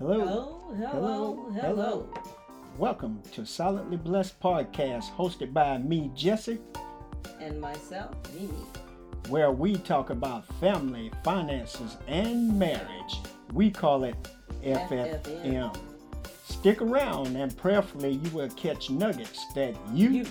Hello. 0.00 0.16
Hello, 0.16 0.72
hello, 0.78 1.50
hello. 1.60 2.08
Welcome 2.78 3.20
to 3.32 3.44
Silently 3.44 3.98
Blessed 3.98 4.40
Podcast, 4.40 5.10
hosted 5.12 5.52
by 5.52 5.76
me, 5.78 6.10
Jesse, 6.14 6.58
And 7.38 7.60
myself, 7.60 8.14
Mimi. 8.34 8.48
where 9.28 9.50
we 9.52 9.76
talk 9.76 10.08
about 10.10 10.46
family, 10.58 11.10
finances, 11.22 11.98
and 12.08 12.58
marriage. 12.58 13.20
We 13.52 13.70
call 13.70 14.04
it 14.04 14.16
FFM. 14.64 15.20
FFM. 15.22 15.76
Stick 16.44 16.80
around 16.82 17.36
and 17.36 17.54
prayerfully 17.56 18.12
you 18.12 18.30
will 18.30 18.48
catch 18.50 18.88
nuggets 18.90 19.44
that 19.54 19.74
you, 19.92 20.10
You. 20.10 20.26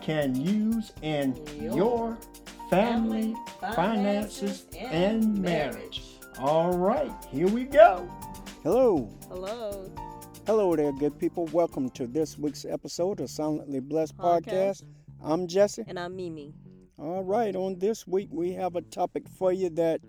can 0.00 0.34
use 0.34 0.92
in 1.02 1.36
Your 1.60 1.76
your 1.76 2.18
family, 2.70 3.34
family, 3.60 3.76
finances, 3.76 4.66
and 4.76 4.92
and 5.22 5.38
marriage. 5.38 6.02
All 6.40 6.72
right, 6.76 7.12
here 7.30 7.46
we 7.48 7.64
go. 7.64 8.08
Hello. 8.62 9.10
Hello. 9.26 9.90
Hello 10.46 10.76
there, 10.76 10.92
good 10.92 11.18
people. 11.18 11.46
Welcome 11.46 11.90
to 11.90 12.06
this 12.06 12.38
week's 12.38 12.64
episode 12.64 13.18
of 13.18 13.28
Silently 13.28 13.80
Blessed 13.80 14.16
Podcast. 14.16 14.44
Podcast. 14.46 14.84
I'm 15.20 15.48
Jesse. 15.48 15.82
And 15.88 15.98
I'm 15.98 16.14
Mimi. 16.14 16.54
All 16.96 17.24
right, 17.24 17.56
on 17.56 17.80
this 17.80 18.06
week 18.06 18.28
we 18.30 18.52
have 18.52 18.76
a 18.76 18.82
topic 18.82 19.24
for 19.36 19.52
you 19.52 19.68
that 19.70 20.00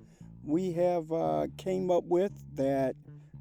we 0.43 0.71
have 0.73 1.11
uh, 1.11 1.47
came 1.57 1.89
up 1.89 2.03
with 2.03 2.31
that 2.53 2.95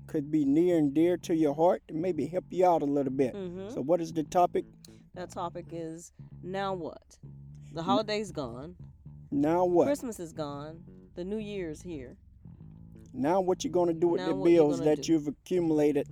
could 0.07 0.31
be 0.31 0.47
near 0.47 0.79
and 0.79 0.95
dear 0.95 1.19
to 1.19 1.35
your 1.35 1.55
heart 1.55 1.83
and 1.91 2.01
maybe 2.01 2.25
help 2.25 2.47
you 2.49 2.65
out 2.65 2.81
a 2.81 2.87
little 2.87 3.13
bit. 3.13 3.35
Mm-hmm. 3.35 3.69
So, 3.69 3.83
what 3.83 4.01
is 4.01 4.15
the 4.15 4.23
topic? 4.23 4.65
That 5.13 5.31
topic 5.31 5.67
is 5.73 6.15
now 6.43 6.73
what? 6.73 7.19
The 7.75 7.83
holiday's 7.83 8.33
gone. 8.33 8.77
Now 9.31 9.67
what? 9.67 9.89
Christmas 9.89 10.19
is 10.19 10.33
gone. 10.33 10.83
The 11.17 11.25
New 11.25 11.37
Year's 11.37 11.83
here. 11.83 12.17
Now 13.13 13.41
what 13.41 13.65
you're 13.65 13.73
going 13.73 13.89
to 13.89 13.95
do 13.95 14.09
with 14.09 14.23
Now 14.23 14.29
the 14.29 14.35
bills 14.35 14.81
that 14.81 15.03
do. 15.03 15.13
you've 15.13 15.29
accumulated 15.29 16.09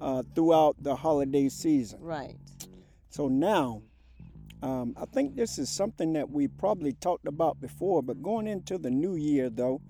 uh, 0.00 0.22
throughout 0.34 0.76
the 0.80 0.94
holiday 0.94 1.48
season? 1.48 2.00
Right. 2.00 2.36
So 3.10 3.28
now, 3.28 3.82
um, 4.62 4.94
I 4.96 5.06
think 5.06 5.36
this 5.36 5.58
is 5.58 5.68
something 5.70 6.12
that 6.14 6.30
we 6.30 6.48
probably 6.48 6.92
talked 6.92 7.26
about 7.26 7.60
before, 7.60 8.02
but 8.02 8.22
going 8.22 8.46
into 8.46 8.78
the 8.78 8.90
new 8.90 9.14
year, 9.14 9.50
though, 9.50 9.80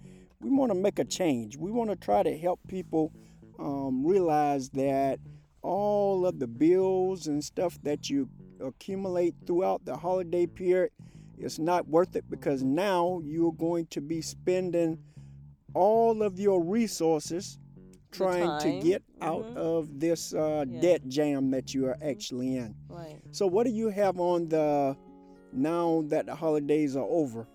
we 0.41 0.51
want 0.51 0.73
to 0.73 0.79
make 0.79 0.99
a 0.99 1.05
change. 1.05 1.57
We 1.57 1.71
want 1.71 1.91
to 1.91 1.97
try 1.97 2.23
to 2.23 2.37
help 2.37 2.61
people 2.69 3.13
um, 3.59 4.05
realize 4.05 4.71
that 4.71 5.21
all 5.63 6.27
of 6.27 6.39
the 6.39 6.49
bills 6.49 7.29
and 7.29 7.43
stuff 7.43 7.79
that 7.83 8.11
you 8.11 8.29
accumulate 8.61 9.35
throughout 9.47 9.85
the 9.85 9.97
holiday 9.97 10.47
period 10.47 10.91
is 11.39 11.59
not 11.59 11.87
worth 11.89 12.17
it 12.17 12.25
because 12.29 12.63
now 12.63 13.21
you're 13.25 13.53
going 13.53 13.87
to 13.87 14.01
be 14.01 14.21
spending 14.21 14.99
all 15.75 16.23
of 16.23 16.39
your 16.39 16.63
resources 16.63 17.59
trying 18.11 18.61
to 18.61 18.81
get 18.87 19.03
out 19.21 19.45
mhm. 19.45 19.57
of 19.57 19.99
this 19.99 20.35
uh, 20.35 20.65
Yeah. 20.69 20.81
debt 20.81 21.09
jam 21.09 21.51
that 21.51 21.73
you 21.75 21.87
are 21.87 21.97
actually 22.03 22.57
in. 22.57 22.75
Right. 22.89 23.21
So, 23.31 23.47
what 23.47 23.65
do 23.65 23.73
you 23.73 23.89
have 23.89 24.21
on 24.21 24.49
the 24.49 24.97
now 25.53 26.03
that 26.09 26.27
the 26.27 26.35
holidays 26.35 26.97
are 26.97 27.07
over? 27.09 27.47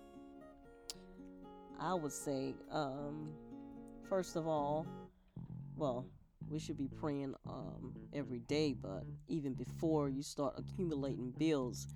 I 1.78 1.94
would 1.94 2.12
say, 2.12 2.54
um, 2.70 3.30
first 4.08 4.36
of 4.36 4.48
all, 4.48 4.86
well, 5.76 6.04
we 6.50 6.58
should 6.58 6.76
be 6.76 6.88
praying 6.88 7.34
um, 7.48 7.94
every 8.12 8.40
day, 8.40 8.72
but 8.74 9.04
even 9.28 9.54
before 9.54 10.08
you 10.08 10.22
start 10.22 10.54
accumulating 10.58 11.30
bills, 11.38 11.86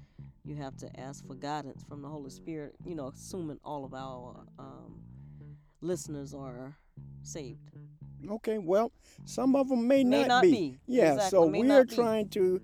you 0.44 0.54
have 0.56 0.76
to 0.78 1.00
ask 1.00 1.26
for 1.26 1.34
guidance 1.34 1.82
from 1.88 2.02
the 2.02 2.08
Holy 2.08 2.30
Spirit, 2.30 2.74
you 2.84 2.94
know, 2.94 3.08
assuming 3.08 3.58
all 3.64 3.84
of 3.84 3.94
our 3.94 4.44
um, 4.58 5.00
listeners 5.82 6.34
are 6.34 6.76
saved. 7.22 7.70
Okay, 8.30 8.58
well, 8.58 8.92
some 9.24 9.56
of 9.56 9.68
them 9.68 9.86
may, 9.88 10.04
May 10.04 10.20
not, 10.20 10.28
not 10.28 10.42
be. 10.42 10.50
be. 10.52 10.78
Yeah, 10.86 11.14
Exactly, 11.14 11.30
so 11.30 11.48
may 11.48 11.60
we're 11.62 11.84
be. 11.84 11.94
trying 11.94 12.28
to 12.30 12.60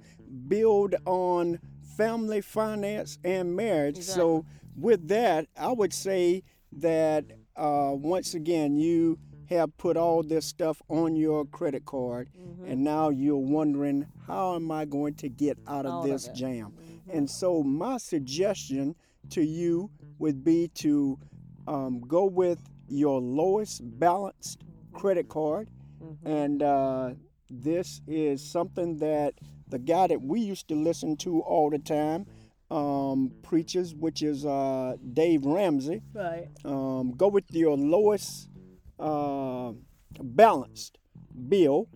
build 0.46 0.94
on 1.04 1.58
family, 1.96 2.40
finance, 2.40 3.18
and 3.24 3.56
marriage. 3.56 3.98
So, 4.00 4.44
with 4.76 5.08
that, 5.08 5.46
I 5.56 5.72
would 5.72 5.92
say 5.92 6.44
that 6.72 7.24
uh, 7.56 7.90
once 7.92 8.34
again, 8.34 8.76
you 8.76 9.18
have 9.46 9.76
put 9.78 9.96
all 9.96 10.22
this 10.22 10.46
stuff 10.46 10.80
on 10.88 11.16
your 11.16 11.44
credit 11.46 11.84
card, 11.84 12.28
Mhm. 12.38 12.70
and 12.70 12.84
now 12.84 13.08
you're 13.08 13.36
wondering, 13.36 14.06
how 14.28 14.54
am 14.54 14.70
I 14.70 14.84
going 14.84 15.14
to 15.14 15.28
get 15.28 15.58
out 15.66 15.86
of 15.86 15.92
of 15.94 16.04
this 16.04 16.28
it. 16.28 16.34
jam? 16.36 16.72
Mhm. 17.08 17.16
And 17.16 17.28
so, 17.30 17.64
my 17.64 17.96
suggestion 17.96 18.94
to 19.30 19.42
you 19.42 19.90
would 20.20 20.44
be 20.44 20.68
to 20.74 21.18
um, 21.66 22.00
go 22.00 22.24
with 22.24 22.60
your 22.88 23.20
lowest 23.20 23.80
balanced 23.98 24.62
credit 24.92 25.28
card. 25.28 25.68
Mhm. 26.02 26.16
And 26.24 26.62
uh, 26.62 27.10
this 27.50 28.00
is 28.06 28.42
something 28.42 28.98
that 28.98 29.34
the 29.68 29.78
guy 29.78 30.06
that 30.06 30.22
we 30.22 30.40
used 30.40 30.68
to 30.68 30.74
listen 30.74 31.16
to 31.18 31.40
all 31.40 31.70
the 31.70 31.78
time 31.78 32.26
um, 32.70 33.32
preaches, 33.42 33.94
which 33.94 34.22
is 34.22 34.44
uh, 34.44 34.96
Dave 35.14 35.44
Ramsey. 35.46 36.02
Right. 36.12 36.48
Um, 36.64 37.12
go 37.12 37.28
with 37.28 37.44
your 37.50 37.76
lowest 37.78 38.48
uh, 38.98 39.72
balanced 40.22 40.98
bill, 41.48 41.88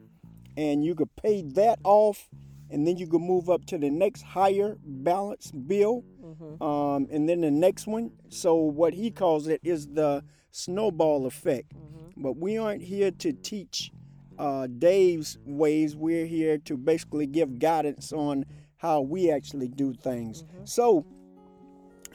and 0.57 0.85
you 0.85 0.95
could 0.95 1.15
pay 1.17 1.43
that 1.43 1.79
off, 1.85 2.29
and 2.71 2.87
then 2.87 2.97
you 2.97 3.07
could 3.07 3.21
move 3.21 3.51
up 3.51 3.65
to 3.67 3.79
the 3.79 3.91
next 3.91 4.23
higher 4.23 4.77
balanced 4.85 5.67
bill, 5.69 6.05
Mm-hmm. 6.23 6.63
um, 6.63 7.09
and 7.11 7.29
then 7.29 7.41
the 7.43 7.51
next 7.51 7.87
one. 7.87 8.13
So 8.29 8.55
what 8.55 8.95
he 8.95 9.11
calls 9.11 9.49
it 9.49 9.61
is 9.63 9.89
the 9.89 10.23
snowball 10.53 11.27
effect. 11.27 11.75
Mm-hmm. 11.75 12.23
But 12.23 12.37
we 12.37 12.57
aren't 12.59 12.83
here 12.83 13.11
to 13.11 13.33
teach 13.33 13.91
uh, 14.39 14.67
Dave's 14.67 15.39
ways. 15.45 15.97
We're 15.97 16.27
here 16.27 16.59
to 16.59 16.77
basically 16.77 17.27
give 17.27 17.59
guidance 17.59 18.13
on 18.13 18.45
how 18.77 19.01
we 19.01 19.31
actually 19.31 19.69
do 19.69 19.93
things. 19.95 20.43
Mhm. 20.45 20.69
So 20.69 21.05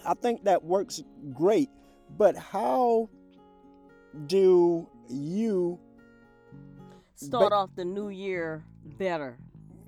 I 0.06 0.14
think 0.14 0.44
that 0.46 0.64
works 0.64 1.04
great. 1.34 1.70
But 2.18 2.36
how 2.38 3.10
do 4.28 4.88
you? 5.10 5.80
Start 7.16 7.50
Ba- 7.50 7.56
off 7.56 7.70
the 7.76 7.86
new 7.86 8.10
year 8.10 8.64
better. 8.98 9.38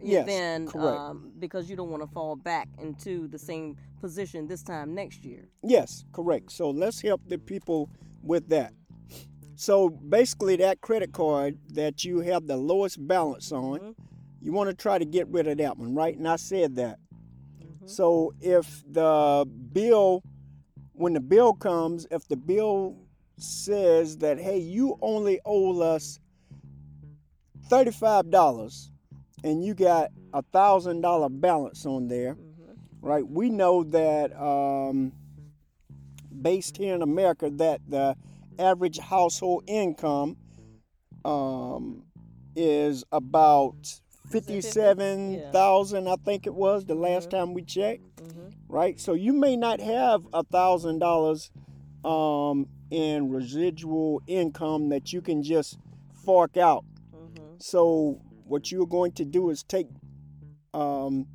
Yes, 0.02 0.26
Then, 0.26 0.68
correct. 0.68 0.98
um, 1.00 1.32
because 1.40 1.70
you 1.70 1.76
don't 1.76 1.90
want 1.90 2.04
to 2.04 2.08
fall 2.10 2.36
back 2.36 2.70
into 2.78 3.28
the 3.28 3.40
same 3.40 3.76
position 4.00 4.48
this 4.48 4.64
time 4.64 4.94
next 4.96 5.26
year. 5.26 5.50
Yes, 5.64 6.06
correct. 6.14 6.52
So 6.52 6.70
let's 6.70 7.02
help 7.02 7.22
the 7.28 7.38
people 7.38 7.90
with 8.24 8.48
that. 8.50 8.74
So 9.56 9.90
basically, 9.90 10.56
that 10.58 10.80
credit 10.80 11.12
card 11.12 11.58
that 11.74 12.06
you 12.06 12.20
have 12.22 12.48
the 12.48 12.56
lowest 12.56 13.06
balance 13.06 13.52
on, 13.52 13.80
Mhm. 13.80 13.96
you 14.42 14.54
want 14.54 14.70
to 14.70 14.76
try 14.76 14.98
to 14.98 15.06
get 15.06 15.28
rid 15.28 15.48
of 15.48 15.58
that 15.58 15.78
one, 15.78 15.94
right? 15.94 16.18
And 16.18 16.28
I 16.28 16.38
said 16.38 16.76
that. 16.78 16.98
Mhm. 17.62 17.90
So 17.90 18.34
if 18.40 18.84
the 18.90 19.46
bill, 19.74 20.24
when 20.94 21.12
the 21.14 21.20
bill 21.20 21.54
comes, 21.54 22.08
if 22.10 22.26
the 22.30 22.38
bill 22.38 22.96
says 23.38 24.18
that, 24.20 24.40
hey, 24.40 24.60
you 24.60 24.98
only 25.02 25.42
owe 25.46 25.82
us 25.82 26.20
$35 27.70 28.89
and 29.44 29.64
you 29.64 29.74
got 29.74 30.12
a 30.34 30.44
$1,000 30.44 31.30
balance 31.30 31.86
on 31.86 32.08
there, 32.08 32.36
Mhm. 32.36 32.78
right? 33.02 33.28
We 33.28 33.50
know 33.50 33.84
that 33.84 34.36
um, 34.40 35.14
based 36.42 36.78
here 36.78 36.96
in 36.96 37.02
America, 37.02 37.50
that 37.50 37.82
the 37.88 38.16
average 38.58 39.00
household 39.00 39.64
income 39.68 40.38
um, 41.26 42.04
is 42.56 43.04
about 43.12 43.76
Is 43.84 44.00
it 44.00 44.32
50? 44.32 44.54
fifty-seven 44.54 45.44
thousand. 45.52 46.08
I 46.08 46.16
think 46.18 46.46
it 46.46 46.54
was 46.54 46.86
the 46.86 46.96
last 46.96 47.28
Mhm. 47.28 47.32
time 47.32 47.54
we 47.54 47.64
checked, 47.64 48.04
Mhm. 48.22 48.54
right? 48.68 49.00
So 49.00 49.14
you 49.14 49.34
may 49.34 49.56
not 49.58 49.80
have 49.80 50.28
a 50.34 50.44
thousand 50.44 51.00
dollars 51.00 51.52
um, 52.06 52.68
in 52.92 53.30
residual 53.30 54.22
income 54.26 54.88
that 54.90 55.12
you 55.12 55.22
can 55.22 55.44
just 55.44 55.78
fork 56.14 56.56
out. 56.58 56.86
Mhm. 57.14 57.62
So 57.62 58.22
what 58.50 58.72
you're 58.72 58.88
going 58.88 59.12
to 59.14 59.26
do 59.26 59.50
is 59.50 59.64
take 59.64 59.88
um, 60.74 61.28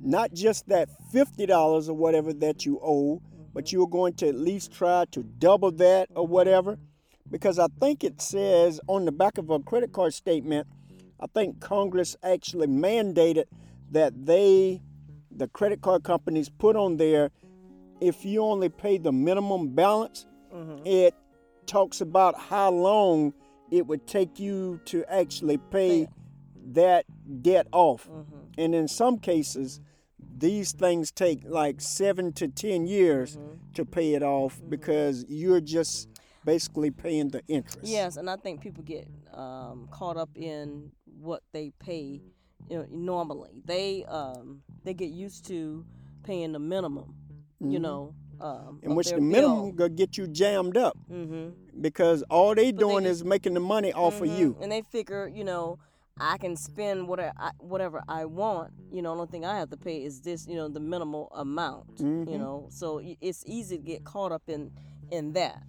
not 0.00 0.32
just 0.32 0.68
that 0.68 0.88
fifty 1.12 1.46
dollars 1.46 1.88
or 1.88 1.96
whatever 1.96 2.32
that 2.32 2.64
you 2.64 2.80
owe, 2.82 3.20
but 3.52 3.72
you're 3.72 3.88
going 3.88 4.14
to 4.14 4.28
at 4.28 4.34
least 4.36 4.72
try 4.72 5.04
to 5.10 5.22
double 5.22 5.72
that 5.72 6.08
or 6.14 6.26
whatever. 6.26 6.78
Because 7.30 7.58
I 7.58 7.66
think 7.80 8.04
it 8.04 8.20
says 8.20 8.80
on 8.86 9.04
the 9.04 9.12
back 9.12 9.38
of 9.38 9.50
a 9.50 9.58
credit 9.58 9.92
card 9.92 10.14
statement, 10.14 10.68
I 11.18 11.26
think 11.26 11.60
Congress 11.60 12.16
actually 12.22 12.68
mandated 12.68 13.44
that 13.90 14.26
they, 14.26 14.80
the 15.30 15.48
credit 15.48 15.80
card 15.80 16.04
companies, 16.04 16.48
put 16.48 16.76
on 16.76 16.96
there 16.98 17.30
if 18.00 18.24
you 18.24 18.42
only 18.42 18.68
pay 18.68 18.98
the 18.98 19.10
minimum 19.10 19.68
balance, 19.68 20.26
Mhm. 20.54 20.86
it 20.86 21.14
talks 21.66 22.00
about 22.00 22.38
how 22.38 22.70
long 22.70 23.32
it 23.70 23.86
would 23.86 24.06
take 24.06 24.38
you 24.38 24.78
to 24.84 25.04
actually 25.12 25.58
Pay. 25.58 26.08
That 26.74 27.06
debt 27.42 27.66
off. 27.72 28.08
Mhm. 28.08 28.24
And 28.58 28.74
in 28.74 28.88
some 28.88 29.18
cases, 29.18 29.80
these 30.38 30.72
things 30.72 31.10
take 31.10 31.44
like 31.44 31.80
seven 31.80 32.32
to 32.34 32.48
ten 32.48 32.86
years 32.86 33.36
Mhm. 33.36 33.58
to 33.74 33.84
pay 33.84 34.14
it 34.14 34.22
off 34.22 34.60
because 34.68 35.24
you're 35.28 35.60
just 35.60 36.08
basically 36.44 36.90
paying 36.90 37.28
the 37.30 37.42
interest. 37.48 37.88
Yes, 37.88 38.16
and 38.16 38.28
I 38.30 38.36
think 38.36 38.60
people 38.60 38.82
get 38.84 39.08
um, 39.32 39.88
caught 39.90 40.16
up 40.16 40.30
in 40.34 40.92
what 41.20 41.42
they 41.52 41.70
pay 41.78 42.22
you 42.70 42.78
know, 42.78 42.86
normally. 42.90 43.62
They 43.64 44.04
um, 44.06 44.62
they 44.84 44.94
get 44.94 45.10
used 45.10 45.44
to 45.46 45.84
paying 46.24 46.52
the 46.52 46.58
minimum, 46.58 47.14
you 47.60 47.78
Mhm. 47.78 47.82
know, 47.82 48.14
um, 48.40 48.80
In 48.82 48.94
which 48.94 49.10
the 49.10 49.20
minimum 49.20 49.72
gonna 49.76 49.90
get 49.90 50.16
you 50.18 50.26
jammed 50.26 50.76
up 50.76 50.96
hmm 51.08 51.50
because 51.80 52.22
all 52.30 52.54
they 52.54 52.72
But 52.72 52.78
they 52.80 52.86
doing 52.86 53.04
get- 53.04 53.10
is 53.12 53.24
making 53.24 53.54
the 53.54 53.60
money 53.60 53.92
off 53.92 54.20
of 54.20 54.26
you. 54.28 54.56
And 54.60 54.72
they 54.72 54.82
figure, 54.82 55.28
you 55.28 55.44
know, 55.44 55.78
I 56.18 56.38
can 56.38 56.56
spend 56.56 57.08
whatever 57.08 57.32
I, 57.36 57.50
whatever 57.58 58.02
I 58.08 58.24
want. 58.24 58.72
You 58.90 59.02
know, 59.02 59.14
the 59.14 59.20
only 59.20 59.30
thing 59.30 59.44
I 59.44 59.58
have 59.58 59.70
to 59.70 59.76
pay 59.76 60.02
is 60.02 60.20
this, 60.22 60.46
you 60.46 60.54
know, 60.56 60.68
the 60.68 60.80
minimal 60.80 61.28
amount. 61.34 62.00
You 62.00 62.04
Mhm. 62.06 62.38
know, 62.38 62.66
so 62.70 63.00
it's 63.20 63.44
easy 63.46 63.76
to 63.76 63.82
get 63.82 64.04
caught 64.04 64.32
up 64.32 64.42
in 64.48 64.70
in 65.10 65.32
that 65.34 65.62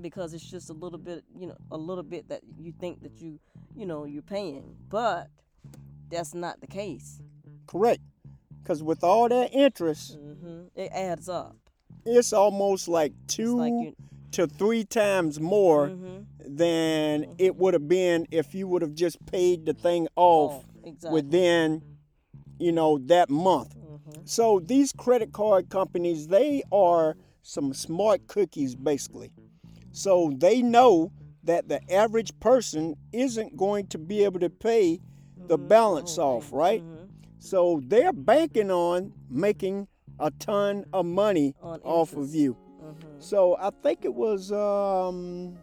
because 0.00 0.32
it's 0.32 0.48
just 0.48 0.70
a 0.70 0.72
little 0.72 0.98
bit, 0.98 1.24
you 1.36 1.46
know, 1.46 1.56
a 1.70 1.76
little 1.76 2.04
bit 2.04 2.28
that 2.28 2.42
you 2.58 2.72
think 2.72 3.02
that 3.02 3.20
you, 3.20 3.38
you 3.74 3.84
know, 3.84 4.04
you're 4.04 4.22
paying, 4.22 4.76
but 4.88 5.28
that's 6.08 6.32
not 6.34 6.60
the 6.60 6.66
case. 6.66 7.20
Correct. 7.66 8.00
Because 8.62 8.82
with 8.82 9.02
all 9.04 9.28
that 9.28 9.52
interest, 9.52 10.14
hmm 10.14 10.66
It 10.74 10.90
adds 10.92 11.28
up. 11.28 11.56
it's 12.06 12.32
almost 12.32 12.86
like 12.88 13.12
two 13.26 13.56
like 13.56 13.72
you. 13.80 13.94
To 14.32 14.46
three 14.46 14.84
times 14.84 15.40
more 15.40 15.88
mhm, 15.88 16.24
than 16.44 17.22
mm-hmm. 17.22 17.32
it 17.38 17.56
would 17.56 17.74
have 17.74 17.88
been 17.88 18.26
if 18.30 18.54
you 18.54 18.66
would 18.68 18.82
have 18.82 18.94
just 18.94 19.24
paid 19.26 19.66
the 19.66 19.74
thing 19.74 20.08
off 20.16 20.64
oh, 20.64 20.64
exactly. 20.84 21.22
within, 21.22 21.80
mm-hmm. 21.80 22.62
you 22.62 22.72
know, 22.72 22.98
that 22.98 23.30
month. 23.30 23.74
hmm 23.74 24.20
So 24.24 24.60
these 24.60 24.92
credit 24.92 25.32
card 25.32 25.68
companies, 25.70 26.28
they 26.28 26.62
are 26.72 27.16
some 27.42 27.72
smart 27.72 28.26
cookies 28.26 28.74
basically. 28.74 29.30
So 29.92 30.32
they 30.36 30.62
know 30.62 31.12
that 31.44 31.68
the 31.68 31.80
average 31.92 32.38
person 32.40 32.94
isn't 33.12 33.56
going 33.56 33.86
to 33.88 33.98
be 33.98 34.24
able 34.24 34.40
to 34.40 34.50
pay 34.50 35.00
the 35.46 35.56
mm-hmm. 35.56 35.68
balance 35.68 36.18
off, 36.18 36.52
right? 36.52 36.82
So 37.38 37.80
they're 37.86 38.12
banking 38.12 38.70
on 38.70 39.12
making 39.30 39.88
a 40.18 40.30
ton 40.32 40.84
of 40.92 41.06
money 41.06 41.54
On 41.62 41.80
off 41.82 42.12
of 42.14 42.34
you. 42.34 42.56
Hmm 42.80 43.20
So 43.20 43.56
I 43.60 43.70
think 43.82 44.04
it 44.04 44.14
was 44.14 44.52
um 44.52 45.58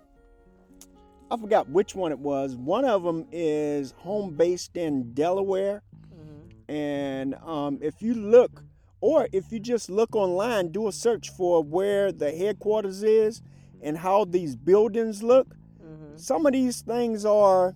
I 1.31 1.37
forgot 1.37 1.67
which 1.69 1.95
one 1.95 2.11
it 2.11 2.19
was. 2.19 2.55
One 2.55 2.85
of 2.85 3.03
them 3.03 3.25
is 3.31 3.93
home 3.97 4.35
based 4.35 4.77
in 4.77 5.13
Delaware. 5.13 5.81
Hmm 6.09 6.41
and 6.67 7.35
um, 7.45 7.77
if 7.81 8.01
you 8.01 8.15
look 8.15 8.63
or 8.99 9.27
if 9.31 9.51
you 9.51 9.59
just 9.59 9.87
look 9.89 10.15
online 10.15 10.71
do 10.71 10.87
a 10.87 10.91
search 10.91 11.29
for 11.29 11.63
where 11.63 12.11
the 12.11 12.31
headquarters 12.31 13.03
is 13.03 13.41
and 13.81 13.97
how 13.97 14.25
these 14.25 14.55
buildings 14.55 15.21
look. 15.23 15.47
Hmm 15.81 16.17
some 16.17 16.45
of 16.45 16.53
these 16.53 16.81
things 16.81 17.25
are 17.25 17.75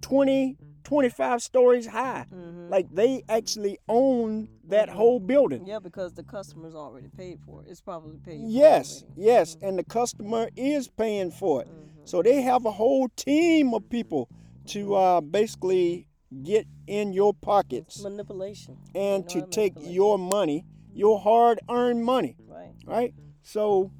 20 0.00 0.56
25 0.84 1.42
stories 1.42 1.86
high 1.86 2.26
hmm 2.30 2.70
like 2.70 2.86
they 2.94 3.22
actually 3.28 3.78
own 3.88 4.48
that 4.68 4.88
whole 4.88 5.20
building 5.20 5.66
Yeah, 5.66 5.78
because 5.78 6.14
the 6.14 6.22
customer's 6.22 6.74
already 6.74 7.08
paid 7.08 7.38
for 7.44 7.62
it. 7.62 7.68
It's 7.70 7.80
probably 7.82 8.16
paid. 8.18 8.40
for 8.40 8.46
yes 8.46 9.04
yes 9.16 9.56
and 9.60 9.78
the 9.78 9.84
customer 9.84 10.48
is 10.56 10.88
paying 10.88 11.30
for 11.30 11.62
it 11.62 11.68
Mhm. 11.68 12.08
so 12.08 12.22
they 12.22 12.40
have 12.42 12.64
a 12.64 12.70
whole 12.72 13.08
team 13.16 13.74
of 13.74 13.88
people 13.90 14.28
to 14.66 14.94
uh, 14.94 15.20
basically 15.20 16.06
get 16.42 16.66
in 16.86 17.12
your 17.12 17.34
pockets 17.34 18.02
Manipulation. 18.02 18.78
and 18.94 19.28
to 19.28 19.46
take 19.50 19.74
your 19.78 20.18
money, 20.18 20.64
your 20.94 21.18
hard 21.20 21.60
earned 21.70 22.04
money, 22.04 22.36
Right. 22.48 22.72
right? 22.86 23.14
So, 23.42 23.90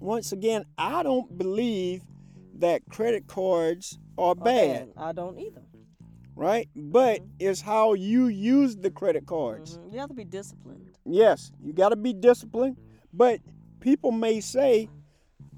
once 0.00 0.32
again, 0.32 0.64
I 0.76 1.02
don't 1.02 1.36
believe 1.38 2.02
that 2.54 2.82
credit 2.90 3.26
cards 3.26 3.98
are 4.18 4.30
Or 4.30 4.34
bad, 4.34 4.92
I 4.96 5.12
don't 5.12 5.38
either. 5.38 5.62
Right? 6.36 6.68
But 6.74 7.20
Mm-hmm. 7.20 7.30
it's 7.40 7.60
how 7.60 7.94
you 7.94 8.26
use 8.26 8.76
the 8.76 8.90
credit 8.90 9.26
cards. 9.26 9.78
Mhm. 9.78 9.92
You 9.92 9.98
have 10.00 10.08
to 10.08 10.14
be 10.14 10.24
disciplined. 10.24 10.90
Yes, 11.04 11.52
you 11.62 11.72
got 11.72 11.90
to 11.90 11.96
be 11.96 12.12
disciplined, 12.12 12.76
but 13.12 13.40
people 13.80 14.10
may 14.12 14.40
say, 14.40 14.88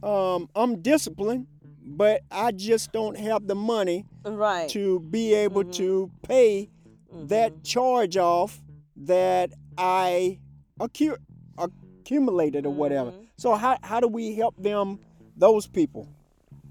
um, 0.03 0.49
I'm 0.55 0.83
disciplined, 0.83 1.47
but 1.85 2.23
I 2.31 2.51
just 2.53 2.93
don't 2.93 3.17
have 3.17 3.47
the 3.47 3.55
money 3.55 4.05
Right. 4.25 4.69
to 4.71 5.01
be 5.01 5.35
able 5.35 5.65
Mhm. 5.65 5.73
to 5.73 6.11
pay 6.23 6.69
that 7.13 7.63
charge 7.63 8.17
off 8.17 8.61
that 8.97 9.53
I 9.79 10.39
accu- 10.81 11.17
accumulated 11.57 12.67
or 12.67 12.73
whatever. 12.75 13.13
Mhm. 13.13 13.27
So 13.37 13.55
how 13.55 13.77
how 13.83 14.01
do 14.01 14.09
we 14.09 14.35
help 14.35 14.57
them, 14.63 14.99
those 15.37 15.67
people, 15.67 16.09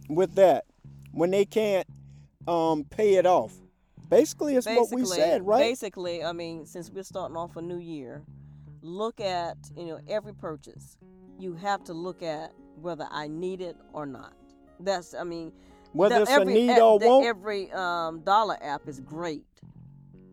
with 0.10 0.36
that 0.36 0.66
when 1.12 1.32
they 1.32 1.46
can't 1.46 1.88
um, 2.48 2.84
pay 2.84 3.16
it 3.16 3.26
off? 3.26 3.60
Basically, 4.20 4.56
it's 4.56 4.66
what 4.68 4.92
we 4.92 5.06
said, 5.06 5.46
right? 5.46 5.60
Basically, 5.60 6.24
I 6.24 6.32
mean, 6.32 6.66
since 6.66 6.90
we're 6.90 7.04
starting 7.04 7.38
off 7.38 7.56
a 7.58 7.62
new 7.62 7.78
year, 7.80 8.24
look 8.82 9.20
at 9.20 9.58
you 9.76 9.86
know 9.86 10.00
every 10.08 10.34
purchase. 10.34 10.98
You 11.40 11.54
have 11.56 11.84
to 11.86 11.94
look 11.94 12.22
at 12.24 12.54
whether 12.82 13.08
I 13.12 13.28
need 13.28 13.62
it 13.62 13.76
or 13.94 14.06
not. 14.06 14.34
That's 14.80 15.14
I 15.14 15.24
mean, 15.24 15.52
Whether 15.94 16.16
the- 16.16 16.22
it's 16.24 16.32
every, 16.32 16.54
a 16.54 16.56
need 16.56 16.70
app- 16.72 16.82
or 16.82 17.00
want. 17.00 17.26
Every 17.26 17.72
um, 17.72 18.22
dollar 18.22 18.58
app 18.62 18.88
is 18.88 19.00
great. 19.02 19.46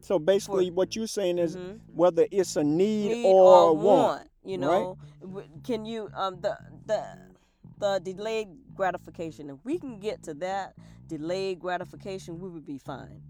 so 0.01 0.19
basically, 0.19 0.71
what 0.71 0.97
you're 0.97 1.07
saying 1.07 1.39
is 1.39 1.57
Mhm. 1.57 1.79
whether 1.95 2.27
it's 2.33 2.57
a 2.57 2.65
need, 2.65 3.13
need 3.13 3.25
or, 3.27 3.43
or 3.71 3.77
want. 3.77 3.85
want. 3.87 4.29
You 4.45 4.59
know, 4.59 4.99
W- 5.21 5.49
can 5.63 5.85
you 5.87 6.09
um 6.15 6.41
the 6.41 6.57
the 6.87 7.03
the 7.79 8.01
delayed 8.03 8.49
gratification? 8.75 9.51
If 9.51 9.59
we 9.65 9.79
can 9.79 9.99
get 10.01 10.23
to 10.25 10.35
that 10.35 10.75
delayed 11.07 11.61
gratification, 11.61 12.41
we 12.41 12.49
would 12.49 12.67
be 12.67 12.79
fine. 12.79 13.23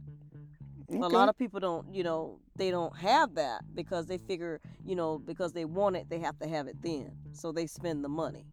A 0.91 1.09
lot 1.09 1.29
of 1.29 1.39
people 1.39 1.61
don't, 1.61 1.93
you 1.93 2.03
know, 2.03 2.39
they 2.57 2.71
don't 2.71 2.97
have 2.97 3.35
that 3.35 3.63
because 3.75 4.07
they 4.07 4.19
figure, 4.19 4.61
you 4.85 4.95
know, 4.95 5.19
because 5.19 5.53
they 5.53 5.65
want 5.65 5.97
it, 5.97 6.09
they 6.09 6.19
have 6.19 6.39
to 6.41 6.49
have 6.49 6.67
it 6.67 6.77
then. 6.83 7.13
So 7.33 7.53
they 7.53 7.67
spend 7.67 8.05
the 8.05 8.09
money. 8.09 8.47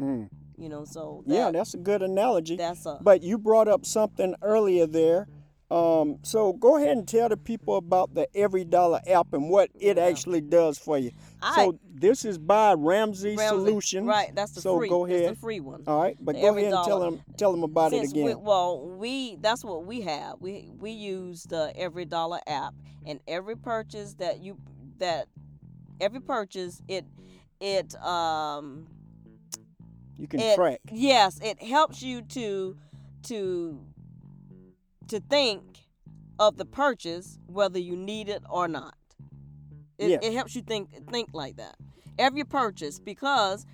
Mm. 0.00 0.28
You 0.56 0.68
know, 0.68 0.84
so 0.84 1.22
Yeah, 1.26 1.50
that's 1.50 1.74
a 1.74 1.78
good 1.78 2.02
analogy. 2.02 2.56
that's 2.56 2.86
a 2.86 2.98
But 3.00 3.22
you 3.22 3.38
brought 3.38 3.68
up 3.68 3.84
something 3.84 4.34
earlier 4.42 4.86
there. 4.86 5.28
Um, 5.74 6.18
so 6.22 6.52
go 6.52 6.76
ahead 6.76 6.96
and 6.96 7.08
tell 7.08 7.28
the 7.28 7.36
people 7.36 7.76
about 7.76 8.14
the 8.14 8.28
Every 8.36 8.64
Dollar 8.64 9.00
app 9.08 9.32
and 9.32 9.50
what 9.50 9.70
it 9.78 9.98
actually 9.98 10.40
does 10.40 10.78
for 10.78 10.96
you. 10.98 11.10
I 11.42 11.56
so 11.64 11.78
this 11.92 12.24
is 12.24 12.38
by 12.38 12.74
Ramsey, 12.74 13.34
Ramsey- 13.36 13.48
Solutions. 13.48 14.06
Right, 14.06 14.32
that's 14.34 14.52
the 14.52 14.60
So 14.60 14.78
free. 14.78 14.88
go 14.88 15.06
That's 15.06 15.18
ahead. 15.20 15.36
the 15.36 15.40
free 15.40 15.60
one. 15.60 15.82
All 15.86 16.00
right, 16.00 16.16
but 16.20 16.36
The 16.36 16.42
go 16.42 16.56
ahead 16.56 16.72
and 16.72 16.84
tell 16.84 17.00
them 17.00 17.20
tell 17.36 17.50
them 17.50 17.64
about 17.64 17.90
Since 17.90 18.08
it 18.08 18.12
again. 18.12 18.24
We, 18.26 18.34
well, 18.36 18.86
we 18.86 19.36
that's 19.36 19.64
what 19.64 19.84
we 19.84 20.02
have. 20.02 20.36
We 20.40 20.70
we 20.78 20.92
use 20.92 21.42
the 21.44 21.72
Every 21.76 22.04
Dollar 22.04 22.38
app, 22.46 22.74
and 23.04 23.18
every 23.26 23.56
purchase 23.56 24.14
that 24.14 24.40
you 24.40 24.56
that 24.98 25.26
every 26.00 26.20
purchase 26.20 26.80
it 26.86 27.04
it 27.60 27.94
um 28.02 28.86
you 30.18 30.28
can 30.28 30.38
it- 30.40 30.54
track. 30.54 30.80
yes 30.92 31.40
it 31.42 31.60
helps 31.62 32.00
you 32.02 32.22
to 32.22 32.76
to 33.24 33.80
to 35.08 35.20
think 35.20 35.62
of 36.38 36.56
the 36.56 36.64
purchase 36.64 37.38
whether 37.46 37.78
you 37.78 37.96
need 37.96 38.28
it 38.28 38.42
or 38.50 38.68
not. 38.68 38.94
It, 39.98 40.10
Yeah. 40.10 40.18
it 40.22 40.32
helps 40.34 40.54
you 40.56 40.62
think 40.62 40.90
think 41.10 41.30
like 41.32 41.56
that. 41.56 41.76
Every 42.18 42.44
purchase 42.44 42.98
because 42.98 43.66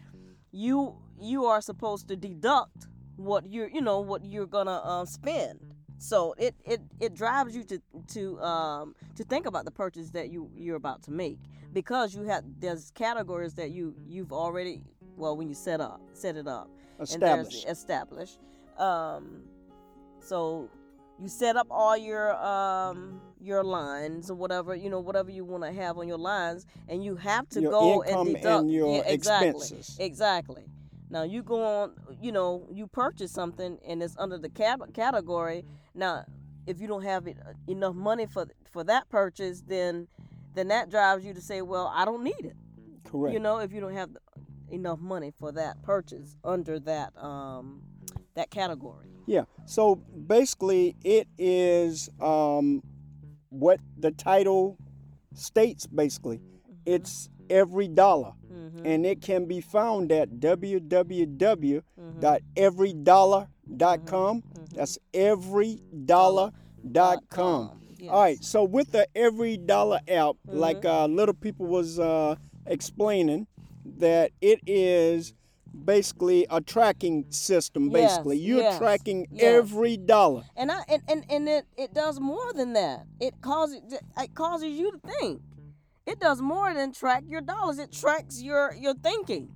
you 0.52 0.96
you 1.20 1.44
are 1.46 1.60
supposed 1.60 2.08
to 2.08 2.16
deduct 2.16 2.86
what 3.16 3.46
you're 3.46 3.68
you 3.68 3.80
know 3.80 4.00
what 4.00 4.24
you're 4.24 4.46
gonna 4.46 4.80
uh, 4.84 5.04
spend. 5.04 5.60
So 5.98 6.34
it, 6.38 6.54
it 6.64 6.80
it 6.98 7.14
drives 7.14 7.54
you 7.54 7.62
to 7.64 7.80
to 8.14 8.40
um 8.42 8.94
to 9.16 9.24
think 9.24 9.46
about 9.46 9.64
the 9.64 9.70
purchase 9.70 10.10
that 10.10 10.30
you 10.30 10.50
you're 10.54 10.76
about 10.76 11.02
to 11.04 11.10
make 11.10 11.38
because 11.72 12.14
you 12.14 12.22
have 12.24 12.42
there's 12.58 12.90
categories 12.92 13.54
that 13.54 13.70
you 13.70 13.94
you've 14.06 14.32
already 14.32 14.82
well 15.16 15.36
when 15.36 15.48
you 15.48 15.54
set 15.54 15.80
up 15.80 16.00
set 16.14 16.36
it 16.36 16.46
up 16.48 16.68
Established. 17.00 17.66
established. 17.68 18.38
Um, 18.78 19.42
so 20.20 20.68
you 21.20 21.28
set 21.28 21.56
up 21.56 21.66
all 21.70 21.96
your 21.96 22.34
um 22.44 23.20
your 23.40 23.62
lines 23.62 24.30
or 24.30 24.34
whatever 24.34 24.74
you 24.74 24.90
know 24.90 25.00
whatever 25.00 25.30
you 25.30 25.44
want 25.44 25.62
to 25.62 25.72
have 25.72 25.98
on 25.98 26.08
your 26.08 26.18
lines, 26.18 26.66
and 26.88 27.04
you 27.04 27.16
have 27.16 27.48
to 27.50 27.60
Your 27.60 27.70
go 27.70 28.02
and 28.02 28.28
and 28.28 28.36
deduct 28.36 28.68
your 28.68 28.96
yeah, 28.96 29.02
exactly, 29.06 29.50
expenses. 29.62 29.96
Exactly. 29.98 30.64
Now 31.10 31.24
you 31.24 31.42
go 31.42 31.64
on, 31.64 31.92
you 32.20 32.32
know, 32.32 32.68
you 32.72 32.86
purchase 32.86 33.32
something 33.32 33.78
and 33.86 34.02
it's 34.02 34.16
under 34.16 34.38
the 34.38 34.48
cat- 34.48 34.94
category. 34.94 35.64
Now, 35.94 36.24
if 36.66 36.80
you 36.80 36.86
don't 36.86 37.02
have 37.02 37.26
it, 37.26 37.36
uh, 37.44 37.52
enough 37.66 37.94
money 37.94 38.26
for 38.26 38.46
for 38.70 38.84
that 38.84 39.08
purchase, 39.08 39.62
then 39.66 40.06
then 40.54 40.68
that 40.68 40.90
drives 40.90 41.24
you 41.24 41.34
to 41.34 41.40
say, 41.40 41.62
well, 41.62 41.92
I 41.94 42.04
don't 42.04 42.22
need 42.22 42.44
it. 42.44 42.56
Correct. 43.04 43.32
You 43.34 43.40
know, 43.40 43.58
if 43.58 43.72
you 43.72 43.80
don't 43.80 43.94
have 43.94 44.10
enough 44.68 45.00
money 45.00 45.32
for 45.38 45.50
that 45.52 45.82
purchase 45.82 46.36
under 46.44 46.78
that 46.78 47.12
um 47.16 47.82
that 48.34 48.50
category. 48.50 49.06
Yeah. 49.26 49.44
So 49.66 49.96
basically, 49.96 50.96
it 51.04 51.28
is 51.38 52.08
um, 52.20 52.82
what 53.50 53.78
the 53.98 54.10
title 54.10 54.76
states. 55.34 55.86
Basically, 55.86 56.38
Mm-hmm. 56.38 56.74
it's 56.86 57.28
every 57.50 57.88
dollar. 57.88 58.32
Mhm. 58.52 58.82
And 58.84 59.06
it 59.06 59.20
can 59.20 59.44
be 59.46 59.60
found 59.60 60.10
at 60.12 60.30
Mm-hmm. 60.30 60.40
www.everydollar.com. 63.20 64.42
That's 64.74 64.98
everydollar.com. 65.12 67.80
Yes. 67.98 68.10
All 68.10 68.22
right, 68.22 68.42
so 68.42 68.64
with 68.64 68.92
the 68.92 69.06
Every 69.14 69.56
Dollar 69.58 70.00
app, 70.08 70.36
Mm-hmm. 70.48 70.56
like 70.58 70.84
uh, 70.86 71.04
little 71.06 71.34
people 71.34 71.66
was 71.66 71.98
uh, 71.98 72.34
explaining, 72.66 73.46
that 73.98 74.32
it 74.40 74.60
is 74.66 75.34
basically 75.84 76.46
a 76.50 76.60
tracking 76.60 77.24
system. 77.30 77.90
Yes, 77.90 78.12
Basically, 78.12 78.38
you're 78.38 78.60
yes, 78.60 78.78
tracking 78.78 79.26
yes. 79.30 79.44
every 79.44 79.96
dollar. 79.96 80.44
And 80.56 80.70
I 80.70 80.80
and, 80.88 81.02
and, 81.08 81.24
and 81.30 81.48
it, 81.48 81.66
it 81.76 81.94
does 81.94 82.20
more 82.20 82.52
than 82.52 82.72
that. 82.74 83.06
It 83.20 83.40
causes 83.40 83.80
it 83.90 84.34
causes 84.34 84.68
you 84.68 84.92
to 84.92 84.98
think. 84.98 85.42
It 86.06 86.18
does 86.18 86.40
more 86.40 86.72
than 86.74 86.92
track 86.92 87.24
your 87.26 87.40
dollars. 87.40 87.78
It 87.78 87.92
tracks 87.92 88.42
your 88.42 88.74
your 88.74 88.94
thinking. 88.94 89.52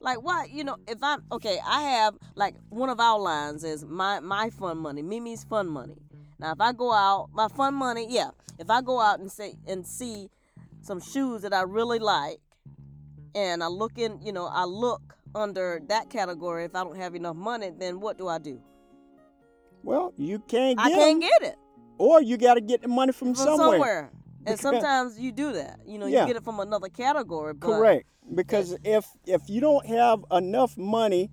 Like 0.00 0.22
why, 0.22 0.48
you 0.50 0.62
know, 0.62 0.76
if 0.86 0.98
I'm 1.02 1.24
okay, 1.32 1.58
I 1.66 1.82
have 1.82 2.16
like 2.34 2.54
one 2.68 2.90
of 2.90 3.00
our 3.00 3.18
lines 3.18 3.64
is 3.64 3.84
my 3.84 4.20
my 4.20 4.50
fun 4.50 4.78
money, 4.78 5.02
Mimi's 5.02 5.44
fun 5.44 5.68
money. 5.68 5.96
Now 6.38 6.52
if 6.52 6.60
I 6.60 6.72
go 6.72 6.92
out, 6.92 7.30
my 7.32 7.48
fun 7.48 7.74
money, 7.74 8.06
yeah. 8.08 8.30
If 8.58 8.70
I 8.70 8.82
go 8.82 9.00
out 9.00 9.20
and 9.20 9.30
say 9.30 9.54
and 9.66 9.86
see 9.86 10.28
some 10.82 11.00
shoes 11.00 11.42
that 11.42 11.52
I 11.52 11.62
really 11.62 11.98
like 11.98 12.38
and 13.34 13.62
I 13.62 13.66
look 13.66 13.98
in, 13.98 14.20
you 14.22 14.32
know, 14.32 14.46
I 14.46 14.64
look 14.64 15.16
under 15.36 15.80
that 15.88 16.08
category 16.10 16.64
if 16.64 16.74
I 16.74 16.82
don't 16.84 16.96
have 16.96 17.14
enough 17.14 17.36
money, 17.36 17.70
then 17.76 18.00
what 18.00 18.18
do 18.18 18.26
I 18.28 18.38
do? 18.38 18.60
Well, 19.82 20.12
you 20.16 20.38
can't 20.40 20.80
I 20.80 20.88
get 20.88 20.98
can't 20.98 21.10
'em, 21.14 21.20
get 21.20 21.42
it. 21.52 21.56
or 21.98 22.20
you 22.22 22.36
got 22.36 22.54
to 22.54 22.60
get 22.60 22.82
the 22.82 22.88
money 22.88 23.12
from, 23.12 23.34
from 23.34 23.44
somewhere. 23.44 23.70
somewhere. 23.70 24.10
And 24.10 24.56
Because- 24.56 24.60
sometimes 24.60 25.18
you 25.18 25.32
do 25.32 25.52
that. 25.52 25.80
You 25.86 25.98
know, 25.98 26.06
Yeah. 26.06 26.22
you 26.22 26.26
get 26.28 26.36
it 26.36 26.44
from 26.44 26.60
another 26.60 26.88
category. 26.88 27.54
Correct. 27.54 28.06
Because 28.34 28.76
if 28.84 29.06
if 29.26 29.42
you 29.48 29.60
don't 29.60 29.86
have 29.86 30.24
enough 30.32 30.76
money 30.76 31.30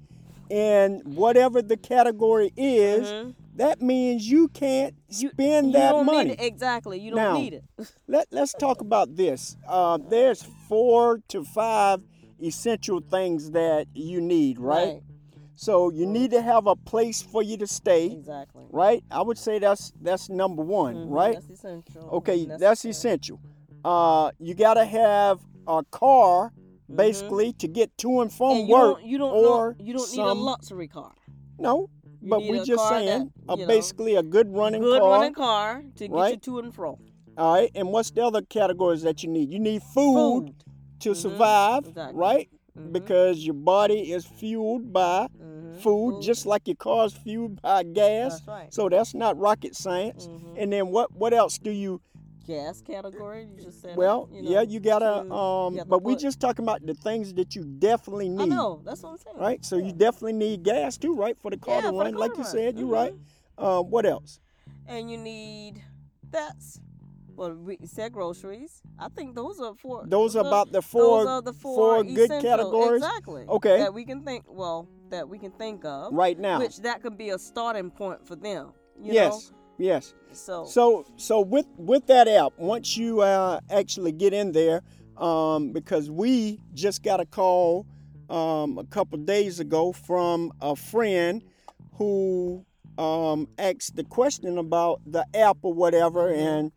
in 0.49 1.01
whatever 1.05 1.61
the 1.61 1.77
category 1.77 2.51
is, 2.55 3.07
Mhm. 3.07 3.35
that 3.55 3.81
means 3.81 4.29
you 4.29 4.47
can't 4.49 4.93
You, 5.09 5.29
spend 5.29 5.67
you 5.67 5.73
that 5.73 5.91
don't 5.93 6.05
money. 6.05 6.35
Exactly. 6.37 6.99
You 6.99 7.11
don't 7.11 7.17
Now, 7.17 7.33
need 7.37 7.53
it. 7.53 7.63
Let, 8.07 8.27
let's 8.31 8.53
talk 8.53 8.81
about 8.81 9.15
this. 9.15 9.57
Uh, 9.67 9.97
there's 10.09 10.43
four 10.67 11.19
to 11.29 11.43
five 11.43 12.01
essential 12.43 12.99
things 13.01 13.51
that 13.51 13.87
you 13.93 14.21
need, 14.21 14.59
right? 14.59 15.01
So 15.55 15.89
you 15.91 16.05
need 16.05 16.31
to 16.31 16.41
have 16.41 16.65
a 16.67 16.75
place 16.75 17.21
for 17.21 17.43
you 17.43 17.57
to 17.57 17.67
stay, 17.67 18.07
Exactly. 18.07 18.65
right? 18.71 19.03
I 19.11 19.21
would 19.21 19.37
say 19.37 19.59
that's 19.59 19.93
that's 20.01 20.27
number 20.29 20.63
one, 20.63 20.95
Mhm, 20.95 21.11
right? 21.11 21.33
That's 21.35 21.49
essential. 21.49 22.09
Okay, 22.11 22.45
Necessary. 22.45 22.57
that's 22.59 22.85
essential. 22.85 23.39
Uh, 23.85 24.31
you 24.39 24.55
gotta 24.55 24.83
have 24.85 25.39
a 25.67 25.83
car, 25.91 26.51
basically, 26.93 27.53
to 27.53 27.67
get 27.67 27.95
to 27.99 28.21
and 28.21 28.31
from 28.33 28.49
Mm-hmm. 28.49 28.59
And 28.59 28.67
you 28.69 28.75
work. 28.75 28.97
don't, 28.97 29.05
you 29.05 29.17
don't 29.17 29.33
or 29.33 29.75
know, 29.77 29.85
you 29.85 29.93
don't 29.93 30.11
need 30.11 30.19
a 30.21 30.33
luxury 30.33 30.87
car. 30.87 31.13
No, 31.59 31.87
You 32.21 32.29
but 32.29 32.41
we 32.41 32.59
a 32.59 32.65
just 32.65 32.89
saying, 32.89 33.31
that, 33.45 33.57
you 33.59 33.65
know, 33.65 33.67
basically 33.67 34.15
a 34.15 34.23
good 34.23 34.47
running 34.55 34.81
Good 34.81 35.01
car. 35.01 35.11
running 35.11 35.33
car 35.33 35.83
to 35.97 36.07
get 36.07 36.09
you 36.09 36.17
right? 36.17 36.41
to 36.41 36.59
and 36.59 36.73
fro. 36.73 36.97
All 37.37 37.53
right, 37.53 37.71
and 37.75 37.89
what's 37.89 38.11
the 38.11 38.23
other 38.25 38.41
categories 38.41 39.01
that 39.03 39.21
you 39.23 39.29
need? 39.29 39.49
You 39.49 39.59
need 39.59 39.81
food, 39.83 40.47
Food. 40.47 40.55
To 41.03 41.11
Mhm, 41.11 41.15
survive, 41.15 41.85
exactly. 41.87 42.19
right? 42.19 42.49
Mhm, 42.77 42.91
Because 42.91 43.45
your 43.45 43.53
body 43.53 44.11
is 44.11 44.25
fueled 44.25 44.91
by 44.91 45.27
mhm, 45.39 45.75
food, 45.81 46.21
just 46.21 46.45
like 46.45 46.67
your 46.67 46.75
car's 46.75 47.13
fueled 47.13 47.61
by 47.61 47.83
gas. 47.83 48.33
That's 48.39 48.47
right. 48.47 48.73
So 48.73 48.89
that's 48.89 49.13
not 49.13 49.37
rocket 49.37 49.75
science. 49.75 50.27
Mhm. 50.27 50.55
And 50.57 50.73
then 50.73 50.87
what? 50.91 51.11
What 51.13 51.33
else 51.33 51.57
do 51.59 51.71
you? 51.71 52.01
Gas 52.45 52.81
category. 52.81 53.45
You 53.45 53.63
just 53.63 53.81
said. 53.81 53.95
Well, 53.95 54.27
you 54.31 54.41
know, 54.41 54.49
yeah, 54.51 54.61
you 54.61 54.79
gotta. 54.81 55.23
to- 55.27 55.33
Um, 55.33 55.75
you 55.75 55.85
but 55.85 56.03
we 56.03 56.15
just 56.17 56.39
talking 56.41 56.65
about 56.65 56.85
the 56.85 56.93
things 56.93 57.33
that 57.35 57.55
you 57.55 57.63
definitely 57.63 58.27
need. 58.27 58.41
I 58.41 58.45
know. 58.55 58.81
That's 58.83 59.01
what 59.03 59.11
I'm 59.11 59.17
saying. 59.17 59.37
Right. 59.37 59.63
So 59.63 59.77
Yeah. 59.77 59.85
you 59.87 59.93
definitely 59.93 60.33
need 60.33 60.63
gas 60.63 60.97
too, 60.97 61.13
right, 61.15 61.37
for 61.41 61.51
the 61.51 61.57
car 61.57 61.75
Yeah, 61.81 61.91
to 61.91 61.97
run. 61.97 62.15
Like 62.15 62.31
car 62.31 62.39
you 62.39 62.43
run. 62.43 62.51
said, 62.51 62.77
you're 62.79 62.87
right. 62.89 63.13
Um, 63.57 63.89
what 63.89 64.05
else? 64.05 64.39
and 64.87 65.09
you 65.09 65.17
need 65.17 65.81
that's 66.31 66.81
well 67.35 67.53
we 67.53 67.77
said 67.85 68.11
groceries 68.11 68.81
i 68.99 69.07
think 69.09 69.35
those 69.35 69.59
are 69.59 69.73
four 69.75 70.03
Those 70.07 70.35
are 70.35 70.45
about 70.45 70.71
the 70.71 70.81
four. 70.81 71.19
those 71.19 71.27
are 71.27 71.41
the 71.41 71.53
four, 71.53 72.03
four 72.03 72.03
good 72.03 72.29
categories? 72.41 73.01
exactly 73.03 73.45
Okay. 73.47 73.79
that 73.79 73.93
we 73.93 74.05
can 74.05 74.21
think 74.23 74.43
well 74.47 74.87
that 75.09 75.27
we 75.27 75.37
can 75.39 75.51
think 75.51 75.83
of 75.85 76.13
Right 76.13 76.37
now. 76.39 76.59
which 76.59 76.77
that 76.81 77.01
could 77.01 77.17
be 77.17 77.29
a 77.29 77.39
starting 77.39 77.89
point 77.91 78.25
for 78.25 78.35
them 78.35 78.73
you 78.99 79.13
yes. 79.13 79.51
Yes. 79.79 80.13
so 80.31 80.65
So 80.65 81.05
so 81.17 81.41
with 81.41 81.65
with 81.77 82.05
that 82.07 82.27
app, 82.27 82.53
once 82.57 82.95
you 82.95 83.21
uh, 83.21 83.59
actually 83.71 84.11
get 84.11 84.31
in 84.31 84.51
there, 84.51 84.81
um, 85.17 85.71
because 85.73 86.11
we 86.11 86.59
just 86.75 87.01
got 87.01 87.19
a 87.19 87.25
call 87.25 87.87
um, 88.29 88.77
a 88.77 88.83
couple 88.85 89.17
days 89.17 89.59
ago 89.59 89.91
from 89.91 90.51
a 90.61 90.75
friend 90.75 91.43
who 91.97 92.63
um, 92.99 93.47
asked 93.57 93.95
the 93.95 94.03
question 94.03 94.59
about 94.59 95.01
the 95.07 95.25
app 95.33 95.57
or 95.63 95.73
whatever, 95.73 96.31
and 96.31 96.71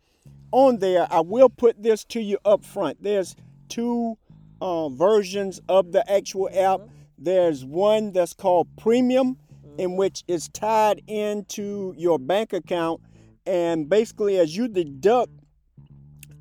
on 0.51 0.79
there 0.79 1.07
I 1.09 1.21
will 1.21 1.49
put 1.49 1.81
this 1.81 2.03
to 2.05 2.21
you 2.21 2.37
up 2.45 2.63
front. 2.63 3.01
There's 3.01 3.35
two 3.69 4.17
uh, 4.61 4.89
versions 4.89 5.59
of 5.67 5.91
the 5.91 6.09
actual 6.09 6.49
app. 6.53 6.81
There's 7.17 7.65
one 7.65 8.11
that's 8.11 8.33
called 8.33 8.67
Premium, 8.77 9.37
in 9.77 9.95
which 9.95 10.23
is 10.27 10.49
tied 10.49 11.01
into 11.07 11.93
your 11.97 12.19
bank 12.19 12.53
account, 12.53 13.01
and 13.45 13.89
basically, 13.89 14.37
as 14.39 14.55
you 14.55 14.67
deduct 14.67 15.31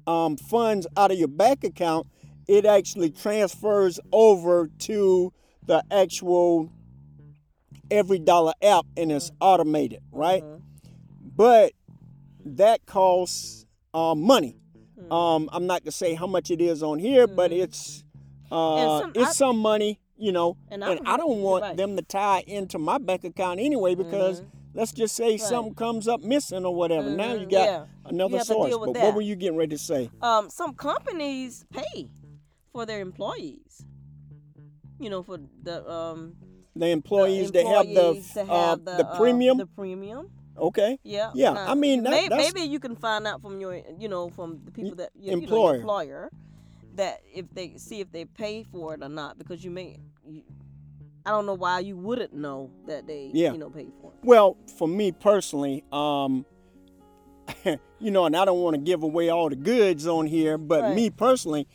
um, 0.06 0.36
funds 0.36 0.86
out 0.96 1.10
of 1.10 1.18
your 1.18 1.28
bank 1.28 1.64
account, 1.64 2.06
it 2.46 2.64
actually 2.64 3.10
transfers 3.10 3.98
over 4.12 4.70
to 4.80 5.32
the 5.66 5.82
actual 5.90 6.70
Every 7.90 8.18
Dollar 8.18 8.52
app, 8.62 8.86
and 8.96 9.12
it's 9.12 9.30
automated, 9.40 10.00
right? 10.10 10.42
Mhm. 10.42 10.60
But 11.36 11.72
that 12.44 12.84
costs 12.86 13.65
uh, 13.96 14.14
money. 14.14 14.52
Mhm. 15.00 15.12
Um, 15.12 15.48
I'm 15.52 15.66
not 15.66 15.82
gonna 15.84 15.92
say 15.92 16.14
how 16.14 16.26
much 16.26 16.50
it 16.50 16.60
is 16.60 16.82
on 16.82 16.98
here, 16.98 17.26
but 17.26 17.50
Mhm. 17.50 17.62
it's 17.64 18.04
uh, 18.50 19.00
some- 19.00 19.12
it's 19.16 19.30
I- 19.30 19.32
some 19.32 19.58
money, 19.58 19.98
you 20.16 20.30
know. 20.32 20.56
And 20.70 20.84
And, 20.84 21.00
I've 21.06 21.18
don't 21.18 21.42
want 21.42 21.62
right. 21.62 21.76
them 21.76 21.96
to 21.96 22.02
tie 22.02 22.44
into 22.46 22.78
my 22.78 22.98
bank 22.98 23.24
account 23.24 23.58
anyway 23.58 23.94
because 23.96 24.40
Mhm. 24.40 24.46
let's 24.74 24.92
just 24.92 25.16
say 25.16 25.36
something 25.36 25.74
comes 25.74 26.06
up 26.06 26.20
missing 26.20 26.64
or 26.64 26.72
whatever. 26.74 27.10
Now 27.10 27.32
you 27.32 27.46
Mhm, 27.46 27.50
got 27.50 27.64
yeah. 27.64 27.84
another 28.04 28.38
have 28.38 28.46
to 28.46 28.52
source. 28.52 28.76
But 28.76 28.96
what 29.02 29.14
were 29.16 29.20
you 29.30 29.34
getting 29.34 29.56
ready 29.58 29.74
to 29.76 29.82
say? 29.82 30.10
um 30.22 30.48
some 30.50 30.74
companies 30.74 31.64
pay 31.72 32.08
for 32.72 32.86
their 32.86 33.00
employees 33.00 33.84
you 35.00 35.10
know 35.10 35.22
for 35.22 35.38
the 35.62 35.76
um 35.90 36.36
The 36.74 36.80
the 36.80 36.86
employees 36.90 37.50
that 37.52 37.66
have 37.66 37.86
the 37.86 38.06
employees 38.08 38.32
to 38.34 38.42
uh, 38.42 38.44
have 38.44 38.84
the, 38.84 39.06
uh, 39.08 39.16
premium. 39.16 39.56
the 39.58 39.66
premium 39.66 40.30
okay. 40.58 40.98
Yeah. 41.02 41.30
Yeah, 41.34 41.52
Now, 41.52 41.66
I 41.70 41.74
mean, 41.74 42.02
that- 42.04 42.10
may- 42.10 42.28
that's- 42.28 42.52
maybe 42.54 42.66
you 42.68 42.78
can 42.80 42.96
find 42.96 43.26
out 43.26 43.40
from 43.42 43.60
your, 43.60 43.80
you 43.98 44.08
know, 44.08 44.28
from 44.30 44.60
the 44.64 44.70
people 44.70 44.94
that 44.96 45.10
you, 45.14 45.30
you 45.30 45.36
know, 45.36 45.42
employer. 45.42 45.66
your 45.72 45.76
employer, 45.76 46.30
that 46.96 47.20
if 47.34 47.46
they 47.52 47.76
see 47.76 48.00
if 48.00 48.10
they 48.12 48.24
pay 48.24 48.62
for 48.62 48.94
it 48.94 49.02
or 49.02 49.08
not, 49.08 49.38
because 49.38 49.62
you 49.64 49.70
may, 49.70 49.98
you, 50.26 50.42
I 51.26 51.30
don't 51.30 51.44
know 51.46 51.54
why 51.54 51.80
you 51.80 51.96
wouldn't 51.96 52.32
know 52.34 52.70
that 52.86 53.06
they, 53.06 53.30
Yeah. 53.34 53.52
you 53.52 53.58
know, 53.58 53.68
pay 53.70 53.86
for 54.00 54.12
it. 54.12 54.18
Well, 54.24 54.56
for 54.78 54.86
me 54.88 55.12
personally, 55.12 55.84
um, 55.92 56.46
you 57.98 58.10
know, 58.10 58.24
and 58.26 58.36
I 58.36 58.44
don't 58.44 58.60
want 58.62 58.74
to 58.74 58.80
give 58.80 59.02
away 59.02 59.28
all 59.28 59.48
the 59.48 59.56
goods 59.56 60.06
on 60.06 60.26
here, 60.26 60.56
but 60.58 60.82
Right. 60.82 60.94
me 60.96 61.10
personally, 61.10 61.66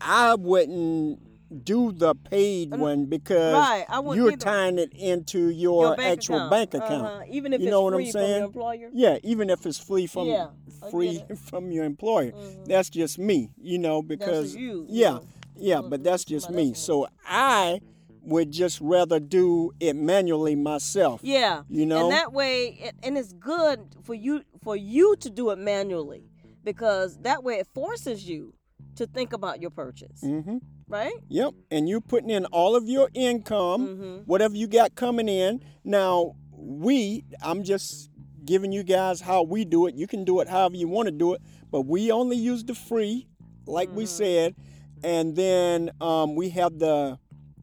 I 0.00 0.34
wouldn't 0.34 1.20
do 1.50 1.92
the 1.92 2.14
paid 2.14 2.76
one 2.76 3.06
because 3.06 3.54
Right, 3.54 3.84
you're 4.14 4.36
tying 4.36 4.78
it 4.78 4.92
into 4.94 5.48
your, 5.48 5.96
bank 5.96 6.18
actual 6.18 6.36
account. 6.36 6.50
bank 6.50 6.74
account. 6.74 7.06
Uh-huh. 7.06 7.22
even 7.30 7.52
if 7.52 7.60
You 7.60 7.66
it's 7.66 7.70
know 7.72 7.82
what 7.82 7.94
I'm 7.94 8.06
saying? 8.06 8.36
your 8.36 8.44
employer. 8.46 8.90
Yeah, 8.92 9.18
even 9.24 9.50
if 9.50 9.66
it's 9.66 9.78
free 9.78 10.06
from 10.06 10.28
Yeah, 10.28 10.48
free 10.90 11.24
from 11.46 11.72
your 11.72 11.84
employer. 11.84 12.32
Mhm. 12.32 12.66
That's 12.66 12.88
just 12.90 13.18
me, 13.18 13.50
you 13.60 13.78
know, 13.78 14.00
because 14.02 14.54
you, 14.54 14.86
you 14.88 15.00
yeah, 15.02 15.18
yeah, 15.56 15.80
but 15.80 16.04
that's 16.04 16.24
just 16.24 16.50
me. 16.50 16.72
So 16.74 17.08
I 17.26 17.80
would 18.22 18.50
just 18.52 18.80
rather 18.80 19.18
do 19.18 19.72
it 19.80 19.96
manually 19.96 20.54
myself. 20.54 21.20
Yeah. 21.24 21.62
You 21.68 21.86
know? 21.86 22.02
And 22.04 22.12
that 22.12 22.32
way, 22.32 22.78
it, 22.80 22.94
and 23.02 23.16
it's 23.18 23.32
good 23.32 23.80
for 24.04 24.14
you 24.14 24.42
for 24.62 24.76
you 24.76 25.16
to 25.16 25.30
do 25.30 25.50
it 25.50 25.58
manually 25.58 26.24
because 26.62 27.18
that 27.22 27.42
way 27.42 27.54
it 27.56 27.66
forces 27.74 28.28
you 28.28 28.54
to 28.96 29.06
think 29.06 29.32
about 29.32 29.60
your 29.60 29.70
purchase, 29.70 30.20
Mm-hmm. 30.22 30.58
Right? 30.90 31.12
Yep. 31.28 31.54
And 31.70 31.88
you're 31.88 32.00
putting 32.00 32.30
in 32.30 32.44
all 32.46 32.76
of 32.76 32.88
your 32.88 33.08
income, 33.14 33.86
Mm-hmm. 33.88 34.16
whatever 34.26 34.54
you 34.56 34.66
got 34.66 34.94
coming 34.94 35.28
in. 35.28 35.62
Now, 35.84 36.34
we, 36.52 37.24
I'm 37.42 37.62
just 37.62 38.10
giving 38.44 38.72
you 38.72 38.82
guys 38.82 39.20
how 39.20 39.42
we 39.42 39.64
do 39.64 39.86
it. 39.86 39.94
You 39.94 40.06
can 40.06 40.24
do 40.24 40.40
it 40.40 40.48
however 40.48 40.76
you 40.76 40.88
want 40.88 41.06
to 41.06 41.12
do 41.12 41.34
it, 41.34 41.40
but 41.70 41.82
we 41.82 42.10
only 42.10 42.36
use 42.36 42.64
the 42.64 42.74
free, 42.74 43.28
like 43.66 43.88
we 43.94 44.04
Mhm. 44.04 44.08
said. 44.08 44.54
And 45.02 45.36
then 45.36 45.90
um, 46.00 46.34
we 46.34 46.50
have 46.50 46.78
the 46.78 47.18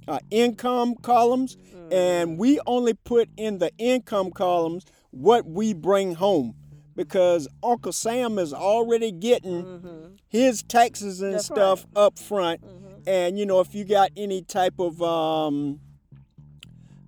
uh, 0.07 0.19
income 0.31 0.95
columns, 0.95 1.57
Mm-hmm. 1.57 1.93
and 1.93 2.37
we 2.37 2.59
only 2.65 2.93
put 2.93 3.29
in 3.37 3.59
the 3.59 3.71
income 3.77 4.31
columns 4.31 4.85
what 5.11 5.45
we 5.45 5.73
bring 5.73 6.15
home 6.15 6.55
because 6.95 7.47
Uncle 7.63 7.91
Sam 7.93 8.39
is 8.39 8.53
already 8.53 9.11
getting 9.11 9.63
Mm-hmm. 9.63 10.05
his 10.29 10.63
taxes 10.63 11.21
and 11.21 11.33
That's 11.35 11.45
stuff 11.45 11.85
up 11.95 12.17
front 12.19 12.61
Mhm. 12.61 12.86
And 13.07 13.39
you 13.39 13.45
know 13.45 13.61
if 13.61 13.73
you 13.73 13.85
got 13.85 14.11
any 14.17 14.41
type 14.41 14.79
of 14.79 15.01
um, 15.01 15.79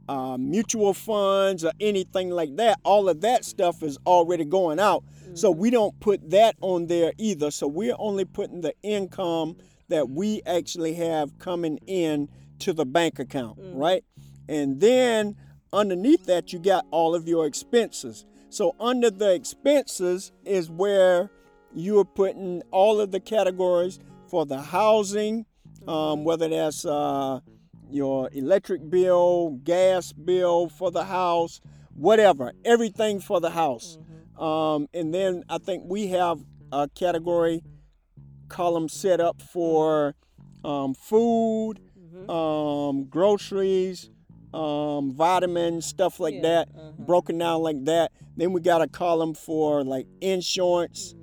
uh, 0.07 0.37
mutual 0.37 0.93
funds 0.93 1.63
or 1.63 1.71
anything 1.79 2.31
like 2.31 2.55
that, 2.55 2.79
all 2.83 3.09
of 3.09 3.21
that 3.21 3.45
stuff 3.45 3.83
is 3.83 3.99
already 4.07 4.45
going 4.45 4.79
out. 4.79 5.03
So 5.35 5.51
we 5.51 5.69
don't 5.69 5.97
put 5.99 6.31
that 6.31 6.55
on 6.61 6.87
there 6.87 7.13
either. 7.19 7.51
So 7.51 7.67
we're 7.67 7.95
only 7.99 8.25
putting 8.25 8.61
the 8.61 8.73
income 8.81 9.57
that 9.89 10.09
we 10.09 10.41
actually 10.45 10.95
have 10.95 11.37
coming 11.37 11.77
in 11.85 12.29
to 12.59 12.73
the 12.73 12.85
bank 12.85 13.19
account, 13.19 13.59
right? 13.59 14.03
And 14.47 14.79
then 14.79 15.35
underneath 15.71 16.25
that, 16.25 16.51
you 16.51 16.59
got 16.59 16.85
all 16.89 17.13
of 17.13 17.27
your 17.27 17.45
expenses. 17.45 18.25
So 18.49 18.75
under 18.79 19.11
the 19.11 19.33
expenses 19.33 20.31
is 20.43 20.71
where 20.71 21.29
you're 21.73 22.05
putting 22.05 22.63
all 22.71 22.99
of 22.99 23.11
the 23.11 23.19
categories 23.19 23.99
for 24.27 24.45
the 24.45 24.61
housing, 24.61 25.45
um, 25.89 26.23
whether 26.23 26.47
that's 26.47 26.85
uh, 26.85 27.39
your 27.89 28.29
electric 28.33 28.89
bill, 28.89 29.59
gas 29.63 30.13
bill 30.13 30.69
for 30.69 30.91
the 30.91 31.05
house, 31.05 31.59
whatever, 31.95 32.53
everything 32.63 33.19
for 33.19 33.39
the 33.41 33.49
house. 33.49 33.97
Um, 34.37 34.87
and 34.93 35.13
then 35.13 35.43
I 35.49 35.57
think 35.57 35.83
we 35.85 36.07
have 36.07 36.39
a 36.71 36.87
category 36.95 37.61
column 38.47 38.87
set 38.87 39.19
up 39.19 39.41
for 39.41 40.15
um, 40.63 40.93
food, 40.93 41.79
um, 42.29 43.05
groceries, 43.05 44.09
um, 44.53 45.11
vitamins, 45.13 45.85
stuff 45.85 46.19
like 46.19 46.35
Yeah, 46.35 46.41
that, 46.41 46.69
uh-huh. 46.75 46.91
broken 46.99 47.37
down 47.37 47.61
like 47.61 47.83
that. 47.85 48.11
Then 48.37 48.53
we 48.53 48.61
got 48.61 48.81
a 48.81 48.87
column 48.87 49.33
for 49.33 49.83
like 49.83 50.07
insurance, 50.21 51.15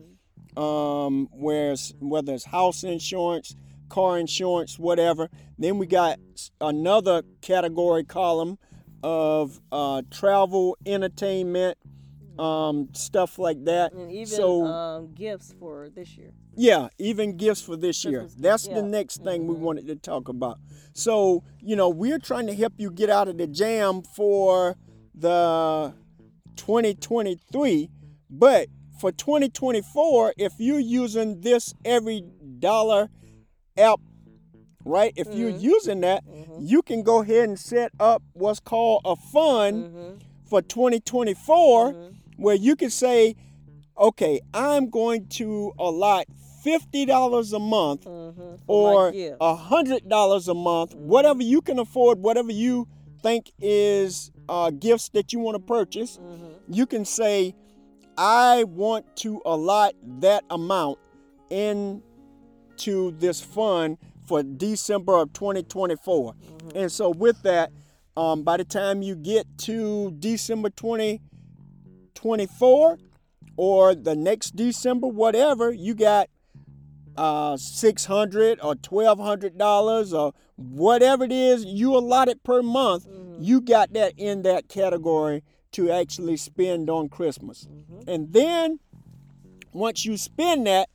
um, 0.56 1.28
where's 1.32 1.94
whether 2.00 2.35
it's 2.35 2.44
house 2.44 2.85
insurance, 2.85 3.54
car 3.88 4.19
insurance, 4.19 4.78
whatever. 4.78 5.28
Then 5.59 5.78
we 5.78 5.87
got 5.87 6.19
another 6.61 7.23
category 7.40 8.05
column 8.05 8.59
of 9.02 9.61
uh, 9.71 10.02
travel, 10.11 10.76
entertainment, 10.85 11.78
um, 12.38 12.88
stuff 12.93 13.38
like 13.38 13.64
that. 13.64 13.93
And 13.93 14.11
even 14.11 14.26
so 14.26 14.64
um, 14.64 15.14
gifts 15.14 15.55
for 15.59 15.88
this 15.88 16.16
year. 16.16 16.33
yeah, 16.55 16.88
even 16.99 17.37
gifts 17.37 17.62
for 17.62 17.76
this 17.76 18.05
year. 18.05 18.21
Christmas 18.21 18.43
That's 18.43 18.66
yeah. 18.66 18.75
the 18.75 18.83
next 18.83 19.23
thing 19.23 19.47
we 19.47 19.55
wanted 19.55 19.87
to 19.87 19.97
talk 19.97 20.28
about. 20.28 20.59
So, 20.93 21.45
you 21.61 21.76
know, 21.76 21.88
we're 21.88 22.19
trying 22.19 22.47
to 22.47 22.55
help 22.55 22.75
you 22.78 22.90
get 22.90 23.11
out 23.11 23.28
of 23.28 23.38
the 23.38 23.47
jam 23.47 24.02
for 24.02 24.76
the 25.14 25.95
2023, 26.57 27.90
but 28.31 28.69
for 28.99 29.12
2024, 29.12 30.35
if 30.37 30.55
you're 30.59 30.78
using 30.78 31.40
this 31.40 31.75
every 31.85 32.25
dollar 32.59 33.11
app, 33.76 34.00
right? 34.85 35.12
If 35.16 35.28
you're 35.35 35.50
using 35.50 36.00
that, 36.02 36.25
you 36.61 36.83
can 36.83 37.02
go 37.02 37.23
ahead 37.23 37.49
and 37.49 37.59
set 37.59 37.92
up 38.00 38.23
what's 38.33 38.61
called 38.61 39.02
a 39.04 39.16
fund 39.16 39.85
Mm-hmm. 39.87 40.18
for 40.49 40.62
2024 40.62 42.11
where 42.37 42.54
you 42.54 42.76
can 42.76 42.90
say, 42.90 43.35
okay, 43.99 44.40
I'm 44.54 44.90
going 44.90 45.26
to 45.28 45.73
allot 45.78 46.26
$50 46.64 47.52
a 47.52 47.59
month 47.59 48.04
Mm-hmm. 48.06 48.54
or 48.66 49.12
gift. 49.12 49.38
$100 49.40 50.49
a 50.49 50.54
month, 50.54 50.95
whatever 50.95 51.42
you 51.42 51.61
can 51.62 51.78
afford, 51.78 52.18
whatever 52.18 52.52
you 52.52 52.88
think 53.23 53.50
is 53.61 54.30
uh, 54.49 54.71
gifts 54.71 55.09
that 55.11 55.33
you 55.33 55.38
want 55.40 55.54
to 55.56 55.61
purchase. 55.62 56.18
You 56.68 56.87
can 56.87 57.04
say, 57.04 57.54
I 58.18 58.64
want 58.64 59.04
to 59.18 59.40
allot 59.45 59.95
that 60.21 60.45
amount 60.50 60.99
into 62.76 63.12
this 63.12 63.40
fund 63.40 63.97
for 64.26 64.42
December 64.42 65.16
of 65.16 65.33
2024. 65.33 66.35
And 66.75 66.92
so, 66.92 67.09
with 67.11 67.40
that, 67.42 67.71
um, 68.16 68.42
by 68.42 68.56
the 68.59 68.64
time 68.64 69.02
you 69.02 69.14
get 69.14 69.47
to 69.59 70.11
December 70.18 70.71
2024 70.71 72.99
or 73.56 73.95
the 73.95 74.16
next 74.16 74.56
December, 74.56 75.06
whatever, 75.06 75.71
you 75.73 75.95
got 75.95 76.28
uh, 77.16 77.56
600 77.56 78.58
or 78.60 78.75
1200 78.75 79.56
dollars 79.56 80.12
or 80.12 80.34
whatever 80.56 81.25
it 81.25 81.32
is 81.32 81.65
you 81.65 81.97
allotted 81.97 82.45
per 82.45 82.62
month 82.62 83.06
you 83.39 83.62
got 83.62 83.95
that 83.95 84.12
in 84.19 84.43
that 84.43 84.69
category 84.69 85.43
to 85.73 85.91
actually 85.91 86.36
spend 86.36 86.91
on 86.91 87.08
christmas. 87.08 87.67
And 88.06 88.34
then 88.34 88.80
once 89.73 90.04
you 90.04 90.19
spend 90.19 90.67
that 90.67 90.91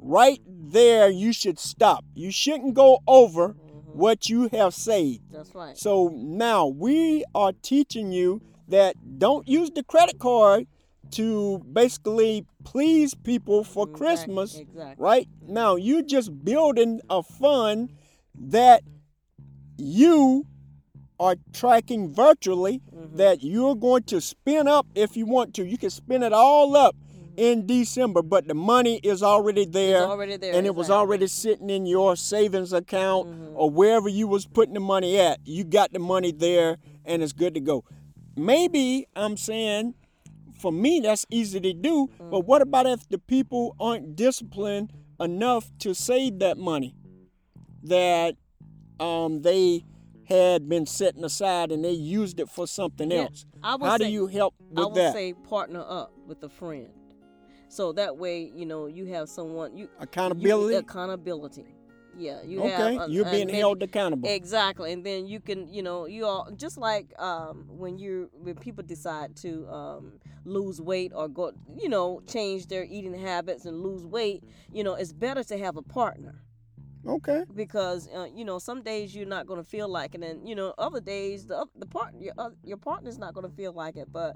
right 0.00 0.40
there 0.46 1.08
you 1.10 1.32
should 1.32 1.58
stop 1.58 2.04
you 2.14 2.30
shouldn't 2.30 2.74
go 2.74 2.98
over 3.06 3.48
what 3.92 4.28
you 4.28 4.48
have 4.52 4.72
saved 4.74 5.22
That's 5.32 5.54
right. 5.54 5.76
so 5.76 6.08
now 6.14 6.66
we 6.66 7.24
are 7.34 7.52
teaching 7.62 8.12
you 8.12 8.40
that 8.68 8.94
don't 9.18 9.46
use 9.48 9.70
the 9.72 9.82
credit 9.82 10.18
card 10.18 10.66
to 11.12 11.58
basically 11.72 12.46
please 12.64 13.14
people 13.14 13.64
for 13.64 13.84
Exact- 13.88 13.98
Christmas, 13.98 14.56
exactly. 14.56 14.94
right? 15.04 15.28
Now 15.42 15.74
you're 15.74 16.02
just 16.02 16.44
building 16.44 17.00
a 17.10 17.20
fund 17.24 17.90
that 18.38 18.82
you 19.76 20.46
are 21.18 21.36
tracking 21.52 22.14
virtually 22.14 22.80
Mm-hmm. 22.94 23.16
that 23.16 23.42
you're 23.42 23.74
going 23.74 24.02
to 24.04 24.20
spin 24.20 24.68
up 24.68 24.86
if 24.94 25.16
you 25.16 25.24
want 25.26 25.54
to. 25.54 25.64
You 25.66 25.78
can 25.78 25.90
spin 25.90 26.22
it 26.22 26.32
all 26.32 26.76
up 26.76 26.94
in 27.40 27.66
December, 27.66 28.20
but 28.22 28.46
the 28.46 28.52
money 28.54 29.00
is 29.02 29.22
already 29.22 29.64
there. 29.64 30.02
already 30.04 30.36
there, 30.36 30.54
And 30.54 30.66
it 30.66 30.74
was 30.74 30.88
exactly. 30.88 30.92
Mm-hmm. 30.94 31.08
already 31.08 31.26
sitting 31.26 31.70
in 31.70 31.86
your 31.86 32.14
savings 32.16 32.72
account 32.74 33.28
or 33.54 33.70
wherever 33.70 34.10
you 34.10 34.28
was 34.28 34.44
putting 34.46 34.74
the 34.74 34.80
money 34.80 35.18
at. 35.18 35.40
You 35.44 35.64
got 35.64 35.90
the 35.92 35.98
money 36.00 36.32
there 36.32 36.76
and 37.06 37.22
it's 37.22 37.32
good 37.32 37.54
to 37.54 37.60
go. 37.60 37.84
Maybe 38.36 39.06
I'm 39.16 39.38
saying 39.38 39.94
for 40.58 40.70
me 40.70 41.00
that's 41.00 41.24
easy 41.30 41.60
to 41.60 41.72
do, 41.72 42.08
Mm. 42.20 42.30
but 42.30 42.40
what 42.40 42.60
about 42.60 42.84
if 42.86 43.08
the 43.08 43.16
people 43.18 43.74
aren't 43.80 44.16
disciplined 44.16 44.92
enough 45.18 45.70
to 45.78 45.94
save 45.94 46.40
that 46.40 46.58
money 46.58 46.94
that 47.84 48.36
um, 48.98 49.40
they 49.40 49.84
had 50.24 50.68
been 50.68 50.84
setting 50.86 51.24
aside 51.24 51.72
and 51.72 51.82
they 51.82 51.90
used 51.92 52.38
it 52.38 52.50
for 52.50 52.66
something 52.66 53.10
Yeah, 53.10 53.22
else? 53.22 53.46
I 53.62 53.76
would 53.76 53.86
How 53.88 53.96
do 53.96 54.06
you 54.06 54.26
help 54.26 54.54
with 54.68 54.78
I 54.78 54.84
would 54.86 54.94
that? 54.96 55.12
say 55.14 55.32
partner 55.32 55.80
up 55.88 56.12
with 56.26 56.42
a 56.42 56.50
friend. 56.50 56.90
So 57.70 57.92
that 57.92 58.16
way, 58.16 58.50
you 58.52 58.66
know, 58.66 58.86
you 58.86 59.06
have 59.14 59.28
someone 59.28 59.76
you 59.76 59.84
you- 59.84 59.90
Accountability? 60.00 60.74
accountability. 60.74 61.64
Yeah, 62.18 62.42
you 62.42 62.60
okay, 62.60 62.94
have. 62.96 63.08
a- 63.08 63.12
you're 63.12 63.24
being 63.30 63.46
maybe- 63.46 63.58
held 63.58 63.80
accountable. 63.84 64.28
Exactly, 64.28 64.92
and 64.92 65.06
then 65.06 65.28
you 65.28 65.38
can, 65.38 65.68
you 65.72 65.80
know, 65.80 66.06
you 66.06 66.26
all 66.26 66.50
just 66.56 66.76
like 66.76 67.06
um, 67.20 67.66
when 67.68 67.96
you 67.96 68.28
when 68.32 68.56
people 68.56 68.82
decide 68.84 69.36
to 69.36 69.68
um, 69.68 70.18
lose 70.44 70.80
weight 70.80 71.12
or 71.14 71.28
go, 71.28 71.52
you 71.82 71.88
know, 71.88 72.20
change 72.26 72.66
their 72.66 72.82
eating 72.84 73.14
habits 73.14 73.64
and 73.64 73.80
lose 73.80 74.04
weight. 74.04 74.42
You 74.72 74.82
know, 74.82 74.94
it's 74.94 75.12
better 75.12 75.44
to 75.44 75.56
have 75.58 75.76
a 75.76 75.82
partner 75.82 76.42
okay. 77.06 77.44
because 77.54 78.08
uh, 78.08 78.26
you 78.34 78.44
know 78.44 78.58
some 78.58 78.82
days 78.82 79.14
you're 79.14 79.24
not 79.36 79.46
going 79.46 79.62
to 79.62 79.68
feel 79.68 79.88
like 79.88 80.16
it, 80.16 80.22
and 80.24 80.48
you 80.48 80.56
know 80.56 80.74
other 80.78 81.00
days 81.00 81.46
the 81.46 81.64
the 81.78 81.86
part 81.86 82.12
your 82.18 82.34
oth- 82.38 82.58
your 82.64 82.76
partner's 82.76 83.18
not 83.18 83.34
going 83.34 83.48
to 83.48 83.54
feel 83.54 83.72
like 83.72 83.96
it, 83.96 84.08
but 84.12 84.34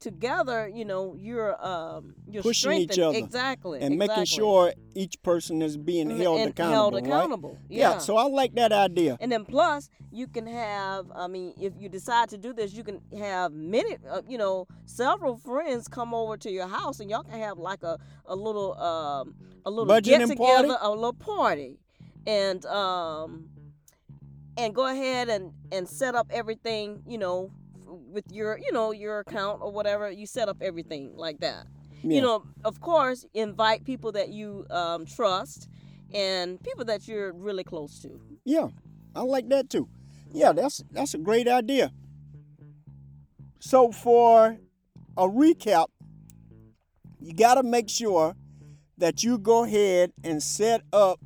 together, 0.00 0.68
you 0.68 0.84
know, 0.84 1.14
you're 1.16 1.62
um 1.64 2.14
you're 2.26 2.42
Pushing 2.42 2.72
each 2.72 2.98
other 2.98 3.16
exactly 3.16 3.80
and 3.80 3.98
making 3.98 4.24
sure 4.24 4.72
each 4.94 5.22
person 5.22 5.62
is 5.62 5.76
being 5.76 6.10
held 6.10 6.40
and 6.40 6.50
accountable. 6.50 6.74
held 6.74 6.94
right? 6.94 7.04
accountable. 7.06 7.58
Yeah. 7.68 7.98
So 7.98 8.16
I 8.16 8.24
like 8.24 8.54
that 8.54 8.72
idea. 8.72 9.16
And 9.20 9.30
then 9.30 9.44
plus, 9.44 9.90
you 10.10 10.26
can 10.26 10.46
have. 10.46 11.06
I 11.14 11.28
mean, 11.28 11.54
if 11.60 11.74
you 11.78 11.88
decide 11.88 12.30
to 12.30 12.38
do 12.38 12.52
this, 12.52 12.72
you 12.72 12.82
can 12.82 13.00
have 13.16 13.52
many. 13.52 13.96
Uh, 14.08 14.22
you 14.26 14.38
know, 14.38 14.66
several 14.86 15.36
friends 15.36 15.86
come 15.86 16.14
over 16.14 16.36
to 16.38 16.50
your 16.50 16.66
house, 16.66 17.00
and 17.00 17.10
y'all 17.10 17.22
can 17.22 17.38
have 17.38 17.58
like 17.58 17.82
a 17.82 17.98
a 18.26 18.34
little 18.34 18.78
um 18.80 19.34
a 19.64 19.70
little 19.70 19.86
Budgeting 19.86 20.02
get 20.02 20.28
together, 20.28 20.68
party? 20.68 20.74
a 20.80 20.90
little 20.90 21.12
party, 21.12 21.78
and 22.26 22.64
um 22.66 23.50
and 24.56 24.74
go 24.74 24.86
ahead 24.86 25.28
and 25.28 25.52
and 25.70 25.88
set 25.88 26.14
up 26.14 26.26
everything. 26.30 27.02
You 27.06 27.18
know, 27.18 27.50
with 27.90 28.24
your 28.30 28.58
you 28.58 28.72
know 28.72 28.92
your 28.92 29.20
account 29.20 29.60
or 29.62 29.70
whatever. 29.70 30.10
You 30.10 30.26
set 30.26 30.48
up 30.48 30.58
everything 30.60 31.12
like 31.16 31.40
that. 31.40 31.66
Yeah. 32.02 32.16
You 32.16 32.20
know, 32.22 32.44
of 32.64 32.80
course, 32.80 33.26
invite 33.34 33.84
people 33.84 34.12
that 34.12 34.30
you 34.30 34.66
um, 34.70 35.04
trust 35.04 35.68
and 36.14 36.62
people 36.62 36.84
that 36.86 37.06
you're 37.06 37.32
really 37.32 37.64
close 37.64 38.00
to. 38.00 38.20
Yeah, 38.44 38.68
I 39.14 39.22
like 39.22 39.48
that 39.50 39.68
too. 39.70 39.88
Yeah, 40.32 40.52
that's 40.52 40.82
that's 40.90 41.14
a 41.14 41.18
great 41.18 41.48
idea. 41.48 41.92
So 43.58 43.92
for 43.92 44.56
a 45.16 45.28
recap, 45.28 45.86
you 47.20 47.34
got 47.34 47.54
to 47.54 47.62
make 47.62 47.90
sure 47.90 48.34
that 48.98 49.22
you 49.22 49.38
go 49.38 49.64
ahead 49.64 50.12
and 50.24 50.42
set 50.42 50.82
up 50.92 51.20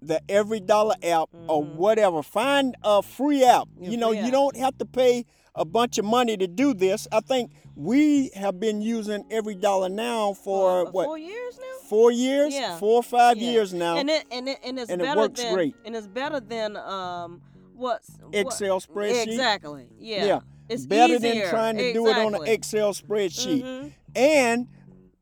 the 0.00 0.20
Every 0.28 0.60
Dollar 0.60 0.94
app 1.02 1.28
or 1.48 1.62
whatever. 1.62 2.22
Find 2.22 2.76
a 2.82 3.02
free 3.02 3.44
app. 3.44 3.68
Yeah, 3.78 3.90
you 3.90 3.96
know, 3.96 4.12
you 4.12 4.26
app. 4.26 4.32
don't 4.32 4.56
have 4.56 4.78
to 4.78 4.84
pay 4.84 5.26
a 5.58 5.64
bunch 5.64 5.98
of 5.98 6.04
money 6.04 6.36
to 6.36 6.46
do 6.46 6.72
this. 6.72 7.06
I 7.12 7.20
think 7.20 7.50
we 7.76 8.30
have 8.34 8.58
been 8.60 8.80
using 8.80 9.24
every 9.30 9.54
dollar 9.54 9.88
now 9.88 10.32
for 10.32 10.86
Uh, 10.86 10.90
what 10.90 11.04
four 11.06 11.18
years 11.18 11.58
now. 11.58 11.88
four 11.88 12.10
years, 12.10 12.54
Yeah. 12.54 12.78
four 12.78 12.96
or 12.96 13.02
five 13.02 13.36
Yeah. 13.38 13.50
years 13.50 13.74
now. 13.74 13.96
and 13.96 14.08
it 14.08 14.24
and 14.30 14.48
it 14.48 14.58
and 14.64 14.78
it's 14.78 14.90
And 14.90 15.00
it 15.00 15.04
better 15.04 15.20
works 15.20 15.42
than 15.42 15.54
great. 15.54 15.74
and 15.84 15.94
it's 15.96 16.06
better 16.06 16.40
than 16.40 16.76
um 16.76 17.42
what's 17.76 18.08
what- 18.20 18.34
Excel 18.34 18.80
spreadsheet. 18.80 19.26
Exactly. 19.28 19.86
Yeah. 19.98 20.24
Yeah. 20.24 20.40
It's 20.68 20.86
Better 20.86 21.14
easier. 21.14 21.34
than 21.42 21.48
trying 21.50 21.76
to 21.78 21.92
do 21.92 22.06
it 22.08 22.16
on 22.16 22.34
an 22.34 22.44
Excel 22.46 22.92
spreadsheet. 22.92 23.62
Mhm. 23.62 23.92
And 24.14 24.68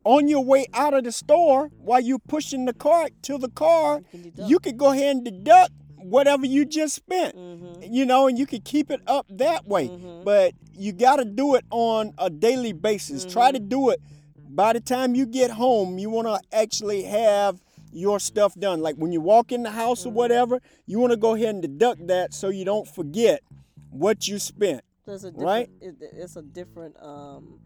on 0.04 0.28
your 0.28 0.42
way 0.44 0.66
out 0.72 0.92
of 0.94 1.04
the 1.04 1.12
store, 1.12 1.70
while 1.78 2.00
you're 2.00 2.18
pushing 2.18 2.64
the 2.64 2.72
cart 2.72 3.12
to 3.22 3.38
the 3.38 3.48
car, 3.48 4.00
can 4.10 4.32
you 4.48 4.58
could 4.58 4.76
go 4.76 4.90
ahead 4.92 5.16
and 5.16 5.24
deduct 5.24 5.72
whatever 6.10 6.46
you 6.46 6.64
just 6.64 6.94
spent. 6.94 7.36
Mhm. 7.36 7.92
You 7.92 8.06
know, 8.06 8.26
and 8.26 8.38
you 8.38 8.46
can 8.46 8.60
keep 8.62 8.90
it 8.90 9.00
up 9.06 9.26
that 9.30 9.66
way. 9.66 9.88
Mhm. 9.88 10.24
But 10.24 10.54
you 10.72 10.92
got 10.92 11.16
to 11.16 11.24
do 11.24 11.54
it 11.54 11.64
on 11.70 12.12
a 12.18 12.30
daily 12.30 12.72
basis. 12.72 13.24
Try 13.24 13.50
to 13.52 13.58
do 13.58 13.90
it 13.90 14.00
by 14.48 14.72
the 14.72 14.80
time 14.80 15.14
you 15.14 15.26
get 15.26 15.50
home. 15.52 15.98
You 15.98 16.10
want 16.10 16.26
to 16.28 16.40
actually 16.56 17.02
have 17.04 17.60
your 17.92 18.20
stuff 18.20 18.54
done. 18.54 18.80
Like 18.80 18.96
when 18.96 19.12
you 19.12 19.20
walk 19.20 19.52
in 19.52 19.62
the 19.62 19.70
house 19.70 20.04
or 20.06 20.10
whatever, 20.12 20.60
you 20.86 20.98
want 20.98 21.12
to 21.12 21.16
go 21.16 21.34
ahead 21.34 21.50
and 21.54 21.62
deduct 21.62 22.06
that 22.08 22.34
so 22.34 22.48
you 22.48 22.64
don't 22.64 22.86
forget 22.86 23.42
what 23.90 24.28
you 24.28 24.38
spent. 24.38 24.82
There's 25.06 25.24
a 25.24 25.30
Right? 25.30 25.70
It, 25.80 25.96
it's 26.00 26.36
a 26.36 26.42
different. 26.42 27.00
Um, 27.00 27.60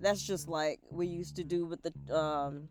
that's 0.00 0.22
just 0.22 0.48
like 0.48 0.80
we 0.90 1.06
used 1.06 1.36
to 1.36 1.44
do 1.44 1.64
with 1.64 1.80
the 1.82 1.92
um, 2.16 2.68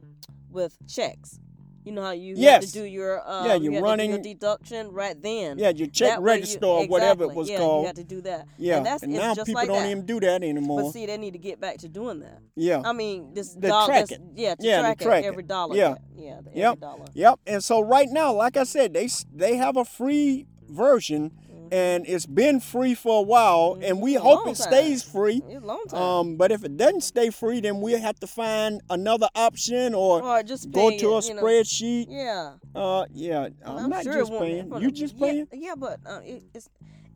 with 0.49 0.77
checks. 0.87 1.39
You 1.83 1.91
know 1.91 2.03
how 2.03 2.11
you 2.11 2.35
Yes. 2.37 2.67
to 2.67 2.79
do 2.79 2.83
your 2.85 3.21
um, 3.27 3.45
Yeah, 3.47 3.55
you 3.55 3.71
you're 3.71 3.81
do 3.81 3.85
running- 3.87 4.11
your 4.11 4.19
deduction 4.19 4.91
right 4.91 5.19
then. 5.21 5.57
Yeah, 5.57 5.69
your 5.69 5.87
check 5.87 6.09
That 6.09 6.21
way 6.23 6.33
you- 6.35 6.39
register 6.41 6.65
or 6.65 6.85
whatever 6.87 7.23
it 7.23 7.33
was 7.33 7.49
yeah, 7.49 7.57
called. 7.57 7.81
You 7.83 7.87
had 7.87 7.95
to 7.95 8.03
do 8.03 8.21
that. 8.21 8.47
yeah, 8.57 8.77
and 8.77 8.85
that's 8.85 9.03
and 9.03 9.13
now 9.13 9.33
just 9.33 9.47
people 9.47 9.61
like 9.61 9.67
don't 9.67 9.83
that. 9.83 9.89
even 9.91 10.05
do 10.05 10.19
that 10.19 10.43
anymore. 10.43 10.83
But 10.83 10.91
see, 10.91 11.05
they 11.07 11.17
need 11.17 11.31
to 11.33 11.39
get 11.39 11.59
back 11.59 11.77
to 11.79 11.89
doing 11.89 12.19
that. 12.19 12.39
yeah. 12.55 12.81
I 12.85 12.93
mean, 12.93 13.33
this 13.33 13.53
The 13.53 13.67
dollar, 13.69 13.87
track 13.87 14.07
this- 14.07 14.17
it. 14.19 14.21
yeah, 14.35 14.55
to 14.55 14.63
Yeah, 14.65 14.79
track, 14.81 14.99
track 14.99 15.23
it, 15.23 15.27
every 15.27 15.43
dollar. 15.43 15.75
Yeah. 15.75 15.95
yeah, 16.15 16.41
the 16.41 16.51
Yep. 16.53 16.65
every 16.73 16.79
dollar. 16.81 17.05
Yep. 17.13 17.39
And 17.47 17.63
so 17.63 17.81
right 17.81 18.09
now, 18.09 18.31
like 18.33 18.57
I 18.57 18.63
said, 18.63 18.93
they 18.93 19.09
they 19.33 19.55
have 19.55 19.75
a 19.75 19.85
free 19.85 20.45
version, 20.69 21.31
and 21.71 22.05
it's 22.07 22.25
been 22.25 22.59
free 22.59 22.93
for 22.93 23.19
a 23.19 23.21
while, 23.21 23.77
and 23.81 24.01
we. 24.01 24.15
Hope 24.21 24.47
it 24.47 24.57
stays 24.57 25.01
free. 25.03 25.41
It's 25.47 25.63
a 25.63 25.65
long 25.65 25.83
time. 25.89 26.01
Um, 26.01 26.35
but 26.35 26.51
if 26.51 26.63
it 26.63 26.77
doesn't 26.77 27.01
stay 27.01 27.29
free, 27.29 27.59
then 27.59 27.81
we'll 27.81 27.99
have 27.99 28.19
to 28.19 28.27
find 28.27 28.81
another 28.89 29.29
option 29.35 29.95
or 29.95 30.21
or 30.21 30.43
just 30.43 30.69
go 30.71 30.89
to 30.89 31.13
a 31.13 31.17
it, 31.17 31.27
you 31.27 31.33
know. 31.35 31.43
spreadsheet. 31.43 32.05
Yeah. 32.09 32.53
Uh, 32.75 33.05
yeah, 33.13 33.49
I'm, 33.65 33.89
not 33.89 34.03
sure 34.03 34.13
just 34.13 34.31
paying. 34.31 34.71
You 34.79 34.91
just 34.91 35.15
yeah, 35.15 35.25
paying? 35.25 35.47
Yeah, 35.53 35.75
but 35.75 35.99
uh, 36.05 36.19
it, 36.23 36.43
it's 36.53 36.69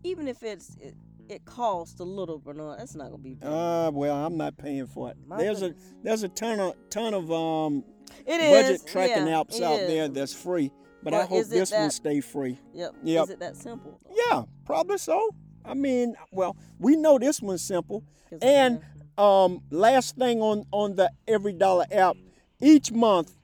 even 0.04 0.28
if 0.28 0.42
it's 0.42 0.76
it, 0.82 0.96
it 1.30 1.46
costs 1.46 2.00
a 2.00 2.04
little, 2.04 2.40
Bernard, 2.40 2.80
that's 2.80 2.96
not 2.96 3.12
gonna 3.12 3.18
be. 3.18 3.36
Big. 3.36 3.48
Uh, 3.48 3.92
well, 3.94 4.16
I'm 4.16 4.38
not 4.38 4.58
paying 4.58 4.88
for 4.88 5.12
it. 5.12 5.18
My 5.28 5.38
There's 5.38 5.62
a 5.62 5.74
there's 6.04 6.24
a 6.24 6.30
ton 6.30 6.60
of 6.60 6.76
ton 6.90 7.14
of 7.14 7.32
um 7.32 7.84
It 8.26 8.40
budget 8.40 8.76
is, 8.76 8.84
tracking 8.84 9.28
yeah, 9.28 9.44
apps 9.44 9.62
out 9.62 9.80
is. 9.80 9.88
there 9.88 10.08
that's 10.08 10.34
free, 10.34 10.72
but 11.06 11.14
I 11.14 11.26
hope 11.26 11.46
this 11.46 11.72
one 11.72 11.84
that- 11.84 11.92
stay 11.94 12.20
free. 12.20 12.58
Yep. 12.74 12.96
Yep. 13.04 13.24
Is 13.24 13.30
it 13.30 13.40
that 13.40 13.56
simple? 13.56 14.00
though? 14.04 14.16
Yeah, 14.30 14.44
probably 14.66 14.98
so. 14.98 15.30
I 15.64 15.74
mean, 15.74 16.16
well, 16.32 16.58
we 16.80 16.96
know 16.96 17.18
this 17.18 17.42
one's 17.42 17.62
simple. 17.62 18.04
And 18.42 18.82
um, 19.18 19.62
last 19.70 20.16
thing 20.18 20.42
on 20.42 20.66
on 20.72 20.96
the 20.96 21.12
Every 21.28 21.54
Dollar 21.54 21.86
app, 21.92 22.18
each 22.60 22.92
month, 22.92 23.36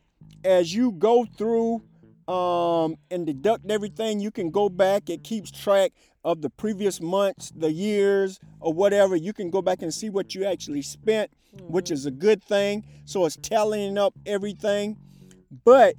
as 0.43 0.73
you 0.73 0.91
go 0.91 1.25
through 1.37 1.81
um, 2.27 2.97
and 3.09 3.25
deduct 3.25 3.69
everything, 3.69 4.19
you 4.19 4.31
can 4.31 4.49
go 4.49 4.67
back. 4.69 5.09
It 5.09 5.23
keeps 5.23 5.51
track 5.51 5.93
of 6.23 6.41
the 6.41 6.49
previous 6.49 6.99
months, 7.01 7.51
the 7.55 7.71
years, 7.71 8.39
or 8.59 8.73
whatever. 8.73 9.15
You 9.15 9.33
can 9.33 9.49
go 9.49 9.61
back 9.61 9.81
and 9.81 9.93
see 9.93 10.09
what 10.09 10.35
you 10.35 10.45
actually 10.45 10.81
spent, 10.81 11.31
which 11.67 11.89
is 11.91 12.05
a 12.05 12.11
good 12.11 12.43
thing. 12.43 12.83
So 13.05 13.25
it's 13.25 13.37
tallying 13.37 13.97
up 13.97 14.13
everything. 14.25 14.97
But 15.63 15.95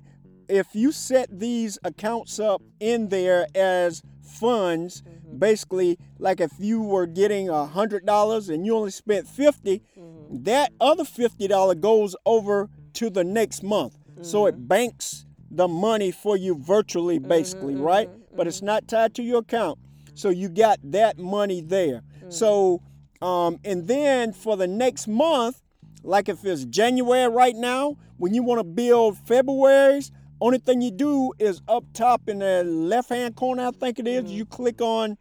if 0.48 0.74
you 0.74 0.92
set 0.92 1.38
these 1.38 1.78
accounts 1.84 2.38
up 2.38 2.62
in 2.80 3.08
there 3.08 3.46
as 3.54 4.02
funds, 4.22 5.02
mm-hmm. 5.02 5.38
basically, 5.38 5.98
like 6.18 6.40
if 6.40 6.52
you 6.58 6.82
were 6.82 7.06
getting 7.06 7.48
a 7.48 7.66
hundred 7.66 8.06
dollars 8.06 8.48
and 8.48 8.64
you 8.66 8.76
only 8.76 8.90
spent 8.90 9.28
50 9.28 9.82
mm-hmm. 9.98 10.42
that 10.44 10.72
other 10.80 11.04
fifty 11.04 11.48
dollar 11.48 11.74
goes 11.74 12.16
over 12.26 12.68
to 12.94 13.10
the 13.10 13.24
next 13.24 13.62
month. 13.62 13.96
So 14.22 14.46
it 14.46 14.54
mm-hmm. 14.54 14.66
banks 14.66 15.26
the 15.50 15.68
money 15.68 16.12
for 16.12 16.36
you 16.36 16.54
virtually, 16.54 17.18
basically, 17.18 17.74
right? 17.74 18.08
But 18.34 18.46
it's 18.46 18.62
not 18.62 18.88
tied 18.88 19.14
to 19.16 19.22
your 19.22 19.40
account. 19.40 19.78
So 20.14 20.30
you 20.30 20.48
got 20.48 20.78
that 20.84 21.18
money 21.18 21.60
there. 21.60 22.02
So, 22.28 22.82
um, 23.20 23.58
and 23.64 23.86
then 23.86 24.32
for 24.32 24.56
the 24.56 24.66
next 24.66 25.06
month, 25.06 25.60
like 26.02 26.28
if 26.28 26.44
it's 26.44 26.64
January 26.64 27.28
right 27.28 27.54
now, 27.54 27.96
when 28.16 28.34
you 28.34 28.42
want 28.42 28.60
to 28.60 28.64
build 28.64 29.18
February's, 29.18 30.10
only 30.42 30.58
thing 30.58 30.82
you 30.82 30.90
do 30.90 31.32
is 31.38 31.62
up 31.68 31.84
top 31.94 32.28
in 32.28 32.40
the 32.40 32.64
left 32.64 33.08
hand 33.10 33.36
corner, 33.36 33.68
I 33.68 33.70
think 33.70 33.98
it 33.98 34.08
is, 34.08 34.30
you 34.30 34.44
click 34.44 34.80
on 34.80 35.16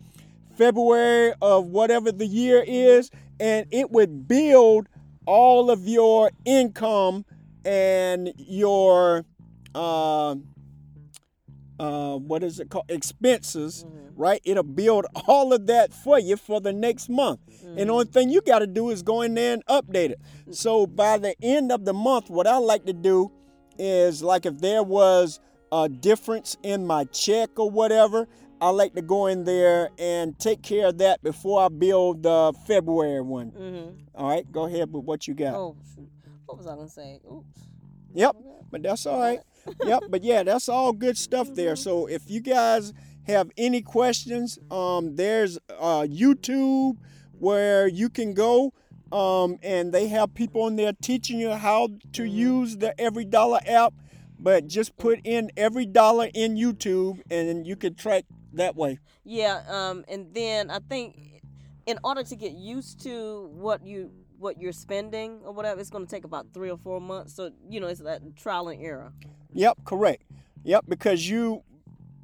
February 0.58 1.34
of 1.42 1.68
whatever 1.68 2.12
the 2.12 2.26
year 2.26 2.64
is, 2.66 3.12
and 3.40 3.68
it 3.72 3.92
would 3.92 4.28
build 4.28 4.88
all 5.26 5.70
of 5.70 5.88
your 5.88 6.32
income 6.46 7.26
and 7.64 8.34
your 8.38 9.24
uh, 9.76 10.36
uh, 11.80 12.18
what 12.18 12.44
is 12.44 12.60
it 12.60 12.70
called 12.70 12.86
expenses 12.90 13.86
right? 14.16 14.42
It'll 14.44 14.64
build 14.64 15.06
all 15.28 15.52
of 15.52 15.68
that 15.68 15.94
for 15.94 16.20
you 16.20 16.38
for 16.38 16.62
the 16.62 16.72
next 16.72 17.10
month. 17.10 17.40
And 17.64 17.90
the 17.90 17.94
only 17.94 18.06
thing 18.06 18.30
you 18.30 18.42
got 18.42 18.60
to 18.60 18.68
do 18.68 18.90
is 18.90 19.02
go 19.02 19.22
in 19.22 19.34
there 19.34 19.54
and 19.54 19.66
update 19.66 20.12
it. 20.12 20.22
So 20.52 20.86
by 20.86 21.18
the 21.18 21.36
end 21.42 21.72
of 21.72 21.86
the 21.86 21.94
month 21.94 22.30
what 22.30 22.46
i 22.48 22.58
like 22.58 22.86
to 22.86 22.94
do 22.94 23.32
is 23.78 24.22
like 24.24 24.46
if 24.46 24.60
there 24.60 24.84
was 24.84 25.40
a 25.72 25.88
difference 25.90 26.58
in 26.64 26.86
my 26.86 27.04
check 27.06 27.50
or 27.58 27.70
whatever 27.70 28.28
i 28.60 28.70
like 28.70 28.94
to 28.94 29.02
go 29.02 29.28
in 29.28 29.44
there 29.46 29.90
and 29.98 30.38
take 30.40 30.62
care 30.62 30.88
of 30.88 30.98
that 30.98 31.22
before 31.24 31.62
i 31.64 31.68
build 31.70 32.24
the 32.24 32.54
february 32.68 33.22
one 33.22 33.52
Mhm. 33.52 33.94
all 34.16 34.28
right 34.30 34.50
go 34.52 34.66
ahead 34.66 34.92
with 34.94 35.04
what 35.06 35.28
you 35.28 35.34
got 35.34 35.56
Oh, 35.56 35.76
what 36.46 36.58
was 36.58 36.68
I 36.68 36.76
gonna 36.76 36.90
say? 36.90 37.22
Oops. 37.32 37.62
Yep, 38.14 38.36
but 38.70 38.84
that's 38.84 39.06
all 39.06 39.18
right. 39.20 39.40
yep, 39.86 40.04
but 40.10 40.22
yeah, 40.22 40.44
that's 40.44 40.68
all 40.68 40.92
good 40.92 41.18
stuff 41.18 41.48
there. 41.54 41.78
So 41.78 42.08
if 42.08 42.30
you 42.30 42.42
guys 42.42 42.92
have 43.24 43.50
any 43.56 43.82
questions, 43.82 44.60
um, 44.70 45.16
there's 45.16 45.58
uh, 45.80 46.02
YouTube 46.02 46.98
where 47.40 47.88
you 47.88 48.10
can 48.10 48.34
go, 48.34 48.74
um, 49.12 49.58
and 49.62 49.94
they 49.94 50.08
have 50.08 50.34
people 50.34 50.64
on 50.64 50.76
there 50.76 50.94
teaching 51.02 51.40
you 51.40 51.52
how 51.52 51.90
to 52.14 52.24
use 52.24 52.78
the 52.78 53.00
Every 53.00 53.26
Dollar 53.26 53.60
app. 53.66 53.94
But 54.40 54.68
just 54.68 54.98
put 54.98 55.20
in 55.24 55.52
every 55.56 55.86
dollar 55.86 56.28
in 56.34 56.56
YouTube, 56.56 57.22
and 57.30 57.68
you 57.68 57.76
can 57.76 57.94
track 57.94 58.26
that 58.54 58.76
way. 58.76 58.98
Yeah. 59.24 59.62
Um. 59.68 60.04
And 60.08 60.34
then 60.34 60.72
I 60.72 60.80
think, 60.80 61.44
in 61.86 62.00
order 62.04 62.24
to 62.24 62.36
get 62.36 62.54
used 62.54 63.04
to 63.04 63.52
what 63.54 63.86
you 63.86 64.10
what 64.40 64.60
you're 64.60 64.72
spending 64.72 65.42
or 65.44 65.52
whatever, 65.54 65.80
it's 65.80 65.92
gonna 65.92 66.08
take 66.08 66.24
about 66.24 66.48
three 66.56 66.72
or 66.72 66.78
four 66.78 67.00
months. 67.00 67.36
So 67.36 67.52
you 67.70 67.80
know, 67.80 67.86
it's 67.86 68.02
that 68.02 68.36
trial 68.36 68.70
and 68.70 68.82
error. 68.82 69.14
Yep, 69.54 69.78
correct. 69.86 70.24
Yep, 70.64 70.86
because 70.88 71.30
you, 71.30 71.62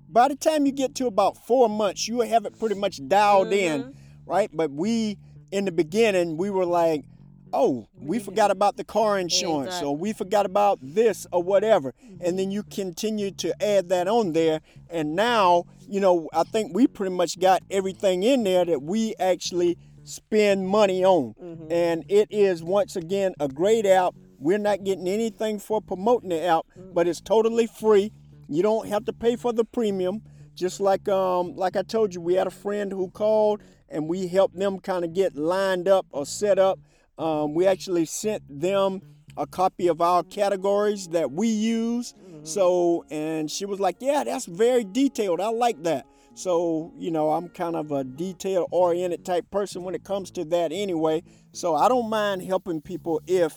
by 0.10 0.28
the 0.28 0.36
time 0.36 0.66
you 0.66 0.72
get 0.72 0.96
to 0.96 1.06
about 1.06 1.38
four 1.46 1.70
months, 1.70 2.08
you 2.08 2.16
will 2.16 2.28
have 2.28 2.46
it 2.46 2.58
pretty 2.58 2.76
much 2.76 3.00
dialed 3.08 3.54
in, 3.54 3.84
Mhm. 3.84 3.96
right? 4.26 4.50
But 4.52 4.72
we, 4.72 5.20
in 5.52 5.66
the 5.66 5.72
beginning, 5.72 6.38
we 6.38 6.50
were 6.50 6.66
like, 6.66 7.06
oh, 7.54 7.88
we 8.00 8.20
forgot 8.20 8.52
about 8.52 8.76
the 8.76 8.84
car 8.84 9.18
insurance, 9.18 9.82
or 9.88 9.96
we 9.96 10.12
forgot 10.14 10.46
about 10.46 10.80
this, 10.82 11.26
or 11.32 11.42
whatever. 11.42 11.94
And 12.20 12.38
then 12.38 12.52
you 12.52 12.64
continue 12.64 13.32
to 13.32 13.64
add 13.64 13.90
that 13.90 14.08
on 14.08 14.34
there. 14.34 14.60
And 14.90 15.16
now, 15.16 15.66
you 15.88 16.00
know, 16.02 16.28
I 16.34 16.44
think 16.44 16.76
we 16.76 16.88
pretty 16.88 17.16
much 17.16 17.40
got 17.40 17.64
everything 17.72 18.24
in 18.24 18.44
there 18.44 18.66
that 18.66 18.82
we 18.82 19.16
actually 19.20 19.78
spend 20.04 20.68
money 20.68 21.04
on. 21.06 21.36
Mhm. 21.42 21.72
And 21.72 22.06
it 22.10 22.28
is, 22.32 22.64
once 22.64 22.96
again, 22.96 23.34
a 23.40 23.48
great 23.48 23.86
app. 23.86 24.14
We're 24.40 24.58
not 24.58 24.84
getting 24.84 25.08
anything 25.08 25.58
for 25.60 25.82
promoting 25.82 26.30
the 26.30 26.42
app, 26.42 26.66
but 26.94 27.08
it's 27.08 27.22
totally 27.22 27.68
free. 27.68 28.12
You 28.50 28.62
don't 28.62 28.88
have 28.88 29.06
to 29.06 29.14
pay 29.14 29.36
for 29.36 29.52
the 29.54 29.64
premium. 29.66 30.22
Just 30.58 30.80
like 30.80 31.08
um, 31.08 31.56
like 31.56 31.76
I 31.76 31.84
told 31.84 32.16
you, 32.16 32.20
we 32.20 32.34
had 32.34 32.48
a 32.48 32.52
friend 32.52 32.92
who 32.92 33.12
called 33.12 33.62
and 33.90 34.08
we 34.08 34.28
helped 34.28 34.58
them 34.58 34.80
kind 34.80 35.06
of 35.06 35.14
get 35.14 35.36
lined 35.36 35.88
up 35.88 36.08
or 36.10 36.26
set 36.26 36.58
up. 36.58 36.80
Um, 37.20 37.54
we 37.54 37.68
actually 37.68 38.06
sent 38.06 38.42
them 38.50 39.02
a 39.38 39.46
copy 39.46 39.88
of 39.88 40.02
our 40.02 40.24
categories 40.24 41.10
that 41.10 41.32
we 41.32 41.48
use. 41.48 42.16
So, 42.42 43.06
and 43.12 43.52
she 43.52 43.66
was 43.66 43.80
like, 43.80 43.98
"Yeah, 44.00 44.24
that's 44.24 44.46
very 44.46 44.84
detailed. 44.84 45.40
I 45.40 45.50
like 45.50 45.84
that." 45.84 46.08
So, 46.34 46.92
you 46.98 47.12
know, 47.12 47.32
I'm 47.32 47.50
kind 47.50 47.76
of 47.76 47.92
a 47.92 48.04
detail 48.04 48.68
oriented 48.72 49.26
type 49.26 49.50
person 49.52 49.84
when 49.84 49.94
it 49.94 50.04
comes 50.04 50.32
to 50.32 50.46
that 50.46 50.72
anyway. 50.72 51.24
So, 51.52 51.76
I 51.76 51.88
don't 51.88 52.10
mind 52.10 52.42
helping 52.42 52.82
people 52.82 53.22
if, 53.28 53.56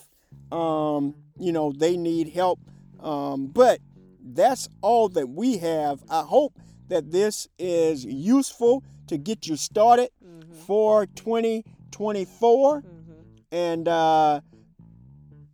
um, 0.53 1.15
you 1.39 1.53
know, 1.53 1.73
they 1.73 1.97
need 1.97 2.29
help. 2.29 2.59
Um, 3.01 3.47
but 3.47 3.81
that's 4.23 4.69
all 4.83 5.09
that 5.11 5.29
we 5.31 5.59
have. 5.59 6.03
I 6.11 6.23
hope 6.23 6.59
that 6.91 7.11
this 7.11 7.49
is 7.59 8.05
useful 8.05 8.85
to 9.09 9.17
get 9.17 9.47
you 9.49 9.57
started 9.57 10.11
Mm-hmm. 10.23 10.55
for 10.67 11.07
2024. 11.07 12.85
And 13.53 13.89
uh, 13.89 14.41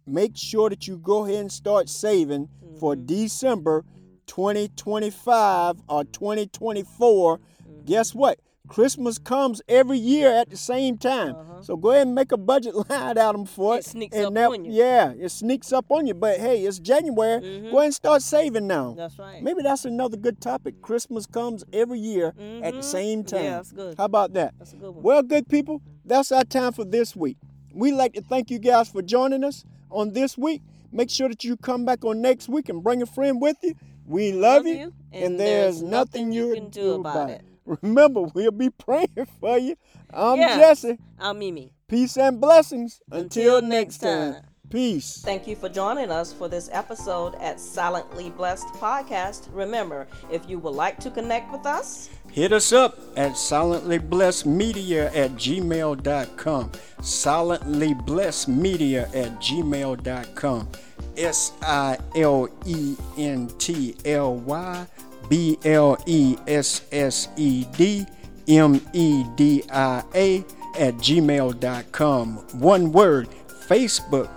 make 0.07 0.37
sure 0.37 0.69
that 0.71 0.87
you 0.87 0.99
go 0.99 1.25
ahead 1.25 1.41
and 1.41 1.53
start 1.53 1.89
saving 1.89 2.49
for 2.81 2.95
Mm-hmm. 2.95 3.07
December 3.07 3.85
2025 4.27 5.77
or 5.89 6.05
2024. 6.05 7.39
Mm-hmm. 7.39 7.85
Guess 7.85 8.15
what? 8.15 8.39
Christmas 8.69 9.19
comes 9.19 9.63
every 9.69 9.99
year 9.99 10.31
at 10.33 10.51
the 10.51 10.57
same 10.57 10.99
time. 10.99 11.35
Uh-huh. 11.37 11.63
So 11.63 11.77
go 11.77 11.91
ahead 11.91 12.07
and 12.07 12.15
make 12.15 12.33
a 12.33 12.37
budget 12.37 12.75
line 12.91 13.17
item 13.19 13.45
for 13.47 13.77
it. 13.77 13.79
It 13.79 13.85
sneaks 13.87 14.17
and 14.17 14.27
up 14.27 14.35
that- 14.35 14.51
on 14.51 14.65
you. 14.65 14.73
Yeah, 14.73 15.13
it 15.19 15.29
sneaks 15.31 15.73
up 15.73 15.87
on 15.91 16.07
you. 16.07 16.15
But 16.15 16.39
hey, 16.39 16.65
it's 16.65 16.79
January. 16.79 17.41
Mhm. 17.41 17.71
Go 17.71 17.77
ahead 17.79 17.85
and 17.87 17.95
start 17.95 18.23
saving 18.23 18.67
now. 18.67 18.95
That's 18.97 19.19
right. 19.19 19.43
Maybe 19.43 19.63
that's 19.63 19.85
another 19.85 20.17
good 20.17 20.41
topic. 20.41 20.83
Christmas 20.83 21.27
comes 21.27 21.65
every 21.73 21.99
year 21.99 22.29
at 22.63 22.73
the 22.75 22.81
Mhm. 22.81 22.85
same 22.85 23.25
time. 23.25 23.45
Yeah, 23.45 23.57
that's 23.57 23.73
good. 23.73 23.97
How 23.97 24.05
about 24.05 24.33
that? 24.35 24.55
That's 24.59 24.73
a 24.73 24.77
good 24.77 24.95
one. 24.95 25.03
Well, 25.03 25.23
good 25.23 25.49
people, 25.49 25.81
that's 26.05 26.33
our 26.33 26.45
time 26.45 26.73
for 26.73 26.85
this 26.85 27.15
week. 27.15 27.37
We'd 27.75 27.95
like 27.95 28.15
to 28.15 28.23
thank 28.23 28.51
you 28.51 28.59
guys 28.59 28.89
for 28.89 29.03
joining 29.03 29.45
us 29.45 29.65
on 29.91 30.13
this 30.13 30.37
week. 30.37 30.63
Make 30.93 31.11
sure 31.11 31.29
that 31.29 31.45
you 31.45 31.57
come 31.57 31.85
back 31.85 32.05
on 32.05 32.21
next 32.23 32.49
week 32.49 32.69
and 32.69 32.83
bring 32.83 33.03
a 33.03 33.07
friend 33.07 33.41
with 33.41 33.57
you. 33.63 33.75
We 34.07 34.33
love, 34.33 34.67
you, 34.67 34.93
and, 35.13 35.39
there's, 35.39 35.83
nothing 35.83 36.31
you 36.33 36.55
can 36.55 36.69
do 36.71 36.93
about 36.95 37.31
it. 37.31 37.43
Remember, 37.67 38.23
we'll 38.23 38.51
be 38.53 38.71
praying 38.71 39.27
for 39.41 39.59
you. 39.59 39.77
I'm 40.13 40.39
Yes. 40.39 40.83
Jesse. 40.83 40.99
I'm 41.19 41.39
Mimi. 41.39 41.73
Peace 41.89 42.17
and 42.17 42.41
blessings. 42.41 43.01
Until, 43.11 43.57
Until 43.57 43.69
next 43.69 44.03
next 44.03 44.09
time. 44.15 44.33
time. 44.35 44.43
Peace. 44.69 45.23
Thank 45.25 45.47
you 45.47 45.55
for 45.55 45.69
joining 45.69 46.11
us 46.11 46.33
for 46.33 46.49
this 46.49 46.69
episode 46.73 47.37
at 47.37 47.61
Silently 47.61 48.31
Blessed 48.31 48.67
Podcast. 48.75 49.49
Remember, 49.53 50.09
if 50.31 50.49
you 50.51 50.59
would 50.59 50.75
like 50.75 50.99
to 51.01 51.11
connect 51.11 51.53
with 51.53 51.67
us, 51.67 52.11
Hit 52.33 52.53
us 52.53 52.73
up 52.73 52.99
at 53.17 53.33
silentlyblessedmedia 53.33 55.07
at 55.17 55.31
gmail.com. 55.37 56.71
Silentlyblessedmedia 57.01 59.03
at 59.15 59.41
gmail.com. 59.41 60.69
S 61.17 61.53
I 61.63 61.97
L 62.17 62.49
E 62.67 62.97
N 63.17 63.49
T 63.59 63.95
L 64.05 64.35
Y 64.37 64.87
B 65.29 65.59
L 65.65 65.97
E 66.07 66.37
S 66.47 66.83
S 66.93 67.29
E 67.37 67.65
D 67.77 68.07
M 68.49 68.81
E 68.93 69.25
D 69.37 69.63
I 69.71 70.03
A 70.15 70.39
at 70.79 70.95
gmail.com. 70.95 72.37
One 72.61 72.93
word 72.93 73.29
Facebook, 73.69 74.29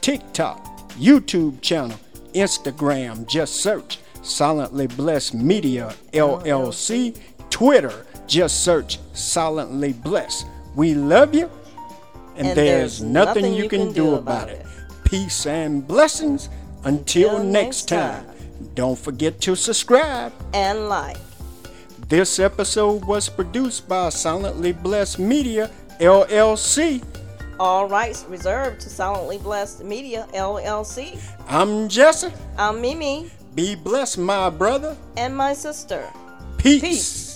TikTok, 0.00 0.64
YouTube 0.92 1.60
channel, 1.60 1.96
Instagram. 2.34 3.26
Just 3.26 3.56
search 3.56 3.98
Silently 4.22 4.86
Blessed 4.86 5.34
Media 5.34 5.94
LLC. 6.12 7.18
Twitter, 7.50 8.06
just 8.26 8.64
search 8.64 8.98
Silently 9.12 9.92
Blessed. 9.92 10.46
We 10.74 10.94
love 10.94 11.34
you, 11.34 11.50
and, 12.36 12.48
And 12.48 12.56
there's, 12.56 12.98
there's 12.98 13.02
nothing, 13.02 13.52
you 13.52 13.68
can, 13.68 13.86
can 13.86 13.92
do 13.92 14.14
about 14.14 14.44
about 14.44 14.48
it. 14.48 14.60
it. 14.60 14.66
Peace 15.04 15.46
and 15.46 15.86
blessings. 15.86 16.48
Until, 16.84 17.36
Until 17.36 17.44
next 17.44 17.52
next 17.52 17.88
time. 17.88 18.24
time. 18.24 18.31
Don't 18.74 18.98
forget 18.98 19.40
to 19.42 19.54
subscribe. 19.54 20.32
and 20.54 20.88
like. 20.88 21.16
This 22.08 22.38
episode 22.38 23.04
was 23.04 23.28
produced 23.28 23.88
by 23.88 24.08
Silently 24.10 24.72
Blessed 24.72 25.18
Media 25.18 25.70
LLC. 26.00 27.02
All 27.60 27.88
rights 27.88 28.24
reserved 28.28 28.80
to 28.80 28.90
Silently 28.90 29.38
Blessed 29.38 29.84
Media 29.84 30.26
LLC. 30.34 31.18
I'm 31.48 31.88
Jesse. 31.88 32.32
I'm 32.58 32.80
Mimi 32.80 33.30
Be 33.54 33.74
blessed, 33.74 34.18
my 34.18 34.50
brother. 34.50 34.96
and 35.16 35.36
my 35.36 35.52
sister. 35.54 36.04
Peace. 36.58 36.80
Peace. 36.80 37.31